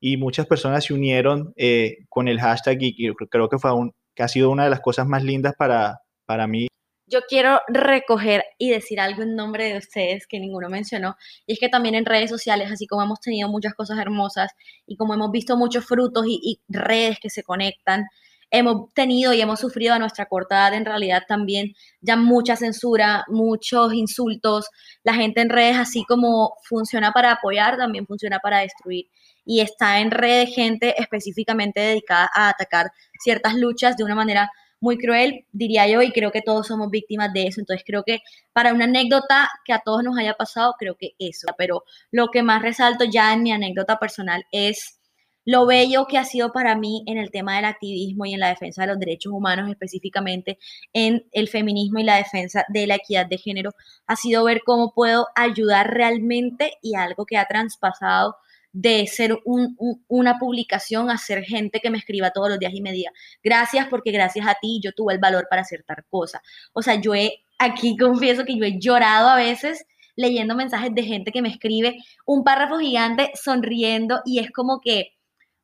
Y 0.00 0.16
muchas 0.16 0.46
personas 0.46 0.84
se 0.84 0.94
unieron 0.94 1.52
eh, 1.56 1.98
con 2.08 2.28
el 2.28 2.40
hashtag 2.40 2.78
y, 2.80 3.14
creo 3.30 3.48
que, 3.48 3.58
fue 3.58 3.72
un, 3.74 3.92
que 4.14 4.22
ha 4.22 4.28
sido 4.28 4.50
una 4.50 4.64
de 4.64 4.70
las 4.70 4.80
cosas 4.80 5.06
más 5.06 5.22
lindas 5.22 5.54
para, 5.58 6.00
para 6.24 6.46
mí 6.46 6.68
yo 7.10 7.22
quiero 7.28 7.60
recoger 7.68 8.44
y 8.56 8.70
decir 8.70 9.00
algo 9.00 9.22
en 9.22 9.34
nombre 9.34 9.64
de 9.72 9.78
ustedes 9.78 10.26
que 10.26 10.38
ninguno 10.38 10.68
mencionó, 10.68 11.16
y 11.46 11.54
es 11.54 11.58
que 11.58 11.68
también 11.68 11.94
en 11.94 12.06
redes 12.06 12.30
sociales, 12.30 12.70
así 12.70 12.86
como 12.86 13.02
hemos 13.02 13.20
tenido 13.20 13.48
muchas 13.48 13.74
cosas 13.74 13.98
hermosas 13.98 14.52
y 14.86 14.96
como 14.96 15.14
hemos 15.14 15.30
visto 15.30 15.56
muchos 15.56 15.84
frutos 15.84 16.24
y, 16.26 16.60
redes 16.68 17.18
que 17.20 17.28
se 17.28 17.42
conectan, 17.42 18.06
hemos 18.50 18.92
tenido 18.94 19.32
y 19.32 19.40
hemos 19.40 19.60
sufrido 19.60 19.94
a 19.94 19.98
nuestra 19.98 20.26
corta 20.26 20.56
edad 20.56 20.74
en 20.74 20.84
realidad 20.84 21.22
también 21.28 21.74
ya 22.00 22.16
mucha 22.16 22.56
censura, 22.56 23.24
muchos 23.28 23.92
insultos. 23.94 24.68
La 25.04 25.14
gente 25.14 25.40
en 25.40 25.50
redes, 25.50 25.76
así 25.76 26.04
como 26.04 26.54
funciona 26.68 27.12
para 27.12 27.32
apoyar, 27.32 27.76
también 27.76 28.06
funciona 28.06 28.40
para 28.40 28.58
destruir. 28.60 29.06
Y 29.44 29.60
está 29.60 30.00
en 30.00 30.10
redes 30.10 30.54
gente 30.54 30.94
específicamente 31.00 31.80
dedicada 31.80 32.28
a 32.34 32.48
atacar 32.48 32.90
ciertas 33.20 33.54
luchas 33.54 33.96
de 33.96 34.04
una 34.04 34.14
manera 34.14 34.50
muy 34.80 34.98
cruel, 34.98 35.44
diría 35.52 35.86
yo, 35.86 36.02
y 36.02 36.12
creo 36.12 36.32
que 36.32 36.42
todos 36.42 36.66
somos 36.66 36.90
víctimas 36.90 37.32
de 37.32 37.46
eso. 37.46 37.60
Entonces 37.60 37.84
creo 37.86 38.02
que 38.04 38.20
para 38.52 38.72
una 38.72 38.84
anécdota 38.84 39.48
que 39.64 39.72
a 39.72 39.80
todos 39.80 40.02
nos 40.02 40.18
haya 40.18 40.34
pasado, 40.34 40.74
creo 40.78 40.96
que 40.96 41.12
eso. 41.18 41.48
Pero 41.58 41.84
lo 42.10 42.28
que 42.28 42.42
más 42.42 42.62
resalto 42.62 43.04
ya 43.04 43.32
en 43.32 43.42
mi 43.42 43.52
anécdota 43.52 43.98
personal 43.98 44.44
es 44.52 45.00
lo 45.44 45.66
bello 45.66 46.06
que 46.06 46.18
ha 46.18 46.24
sido 46.24 46.52
para 46.52 46.76
mí 46.76 47.02
en 47.06 47.18
el 47.18 47.30
tema 47.30 47.56
del 47.56 47.64
activismo 47.64 48.26
y 48.26 48.34
en 48.34 48.40
la 48.40 48.48
defensa 48.48 48.82
de 48.82 48.88
los 48.88 48.98
derechos 48.98 49.32
humanos, 49.32 49.70
específicamente 49.70 50.58
en 50.92 51.26
el 51.32 51.48
feminismo 51.48 51.98
y 51.98 52.04
la 52.04 52.16
defensa 52.16 52.64
de 52.68 52.86
la 52.86 52.96
equidad 52.96 53.26
de 53.26 53.38
género, 53.38 53.72
ha 54.06 54.16
sido 54.16 54.44
ver 54.44 54.62
cómo 54.64 54.92
puedo 54.94 55.26
ayudar 55.34 55.92
realmente 55.92 56.74
y 56.82 56.94
algo 56.94 57.26
que 57.26 57.36
ha 57.38 57.46
traspasado 57.46 58.36
de 58.72 59.06
ser 59.06 59.38
una 59.44 60.38
publicación 60.38 61.10
a 61.10 61.18
ser 61.18 61.42
gente 61.42 61.80
que 61.80 61.90
me 61.90 61.98
escriba 61.98 62.30
todos 62.30 62.48
los 62.48 62.58
días 62.58 62.72
y 62.74 62.80
me 62.80 62.92
diga, 62.92 63.10
gracias 63.42 63.88
porque 63.88 64.12
gracias 64.12 64.46
a 64.46 64.56
ti 64.60 64.80
yo 64.82 64.92
tuve 64.92 65.14
el 65.14 65.18
valor 65.18 65.46
para 65.50 65.62
hacer 65.62 65.82
tal 65.84 66.04
cosa. 66.08 66.42
O 66.72 66.82
sea, 66.82 66.94
yo 66.94 67.14
he, 67.14 67.42
aquí 67.58 67.96
confieso 67.98 68.44
que 68.44 68.56
yo 68.56 68.64
he 68.64 68.78
llorado 68.78 69.28
a 69.28 69.36
veces 69.36 69.84
leyendo 70.16 70.54
mensajes 70.54 70.94
de 70.94 71.02
gente 71.02 71.32
que 71.32 71.42
me 71.42 71.48
escribe 71.48 71.96
un 72.26 72.44
párrafo 72.44 72.78
gigante 72.78 73.30
sonriendo 73.34 74.20
y 74.24 74.38
es 74.38 74.50
como 74.50 74.80
que 74.80 75.12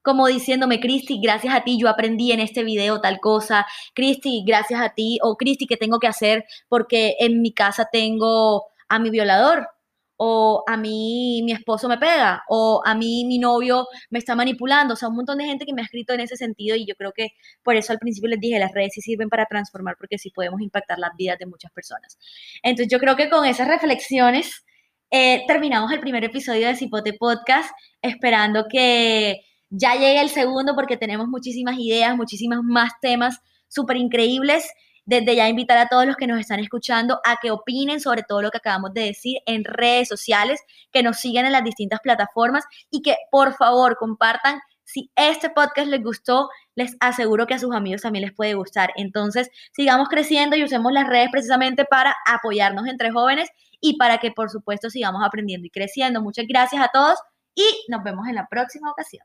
como 0.03 0.29
diciéndome, 0.29 0.79
Cristi, 0.79 1.19
gracias 1.21 1.53
a 1.53 1.65
ti 1.65 1.79
yo 1.81 1.89
aprendí 1.89 2.31
en 2.31 2.39
este 2.39 2.63
video 2.63 3.01
tal 3.01 3.19
cosa, 3.19 3.67
Cristi, 3.93 4.45
gracias 4.47 4.81
a 4.81 4.91
ti, 4.91 5.19
o 5.21 5.37
Cristi, 5.37 5.67
¿qué 5.67 5.77
tengo 5.77 5.99
que 5.99 6.07
hacer? 6.07 6.45
Porque 6.69 7.17
en 7.19 7.43
mi 7.43 7.53
casa 7.53 7.89
tengo 7.91 8.67
a 8.89 9.01
mi 9.01 9.11
violador, 9.11 9.67
o 10.17 10.65
a 10.67 10.77
mí 10.77 11.43
mi 11.45 11.53
esposo 11.53 11.89
me 11.89 11.99
pega, 11.99 12.43
o 12.49 12.83
a 12.85 12.95
mí 12.95 13.25
mi 13.27 13.39
novio 13.39 13.87
me 14.11 14.19
está 14.19 14.35
manipulando, 14.35 14.95
o 14.95 14.97
sea, 14.97 15.09
un 15.09 15.17
montón 15.17 15.39
de 15.39 15.45
gente 15.45 15.67
que 15.67 15.75
me 15.75 15.83
ha 15.83 15.85
escrito 15.85 16.15
en 16.15 16.21
ese 16.21 16.37
sentido 16.37 16.77
y 16.77 16.87
yo 16.87 16.95
creo 16.97 17.13
que 17.13 17.29
por 17.63 17.77
eso 17.77 17.93
al 17.93 17.99
principio 17.99 18.31
les 18.31 18.41
dije, 18.41 18.59
las 18.59 18.73
redes 18.73 18.93
sí 18.95 19.01
sirven 19.01 19.29
para 19.29 19.47
transformar 19.47 19.97
porque 19.99 20.19
sí 20.19 20.31
podemos 20.31 20.61
impactar 20.61 20.99
las 20.99 21.11
vidas 21.17 21.39
de 21.39 21.47
muchas 21.47 21.71
personas. 21.73 22.19
Entonces 22.63 22.91
yo 22.91 22.99
creo 22.99 23.17
que 23.17 23.29
con 23.29 23.45
esas 23.45 23.69
reflexiones 23.69 24.65
eh, 25.11 25.45
terminamos 25.47 25.93
el 25.93 26.01
primer 26.01 26.25
episodio 26.25 26.67
de 26.67 26.77
Cipote 26.77 27.13
Podcast, 27.13 27.71
esperando 28.03 28.67
que 28.71 29.41
ya 29.71 29.95
llegue 29.95 30.21
el 30.21 30.31
segundo 30.31 30.75
porque 30.75 30.97
tenemos 30.97 31.29
muchísimas 31.29 31.79
ideas, 31.79 32.17
muchísimas 32.17 32.61
más 32.63 32.93
temas 33.01 33.39
súper 33.69 33.97
increíbles. 33.97 34.69
Desde 35.07 35.35
ya 35.35 35.49
invitar 35.49 35.79
a 35.79 35.89
todos 35.89 36.05
los 36.07 36.17
que 36.17 36.27
nos 36.27 36.39
están 36.39 36.61
escuchando 36.61 37.21
a 37.25 37.37
que 37.41 37.51
opinen 37.51 38.01
sobre 38.01 38.23
todo 38.23 38.43
lo 38.43 38.51
que 38.51 38.59
acabamos 38.59 38.93
de 38.93 39.03
decir 39.03 39.39
en 39.47 39.65
redes 39.65 40.09
sociales, 40.09 40.61
que 40.93 41.03
nos 41.03 41.19
sigan 41.19 41.47
en 41.47 41.53
las 41.53 41.65
distintas 41.65 42.01
plataformas 42.01 42.65
y 42.91 43.03
que 43.03 43.17
por 43.31 43.55
favor 43.55 43.97
compartan 43.97 44.61
si 44.87 45.11
este 45.17 45.51
podcast 45.51 45.89
les 45.89 46.03
gustó, 46.03 46.49
les 46.77 46.97
aseguro 47.01 47.47
que 47.47 47.55
a 47.55 47.59
sus 47.59 47.75
amigos 47.75 48.03
también 48.03 48.25
les 48.25 48.35
puede 48.35 48.55
gustar. 48.55 48.93
Entonces, 48.97 49.51
sigamos 49.73 50.09
creciendo 50.09 50.57
y 50.57 50.63
usemos 50.63 50.93
las 50.93 51.09
redes 51.09 51.29
precisamente 51.33 51.85
para 51.85 52.15
apoyarnos 52.25 52.87
entre 52.87 53.11
jóvenes 53.11 53.51
y 53.81 53.99
para 53.99 54.19
que, 54.19 54.31
por 54.31 54.49
supuesto, 54.49 54.89
sigamos 54.89 55.23
aprendiendo 55.25 55.67
y 55.67 55.71
creciendo. 55.71 56.23
Muchas 56.23 56.47
gracias 56.49 56.83
a 56.83 56.91
todos 56.93 57.19
y 57.55 57.65
nos 57.89 58.05
vemos 58.05 58.29
en 58.29 58.37
la 58.37 58.47
próxima 58.49 58.91
ocasión. 58.91 59.25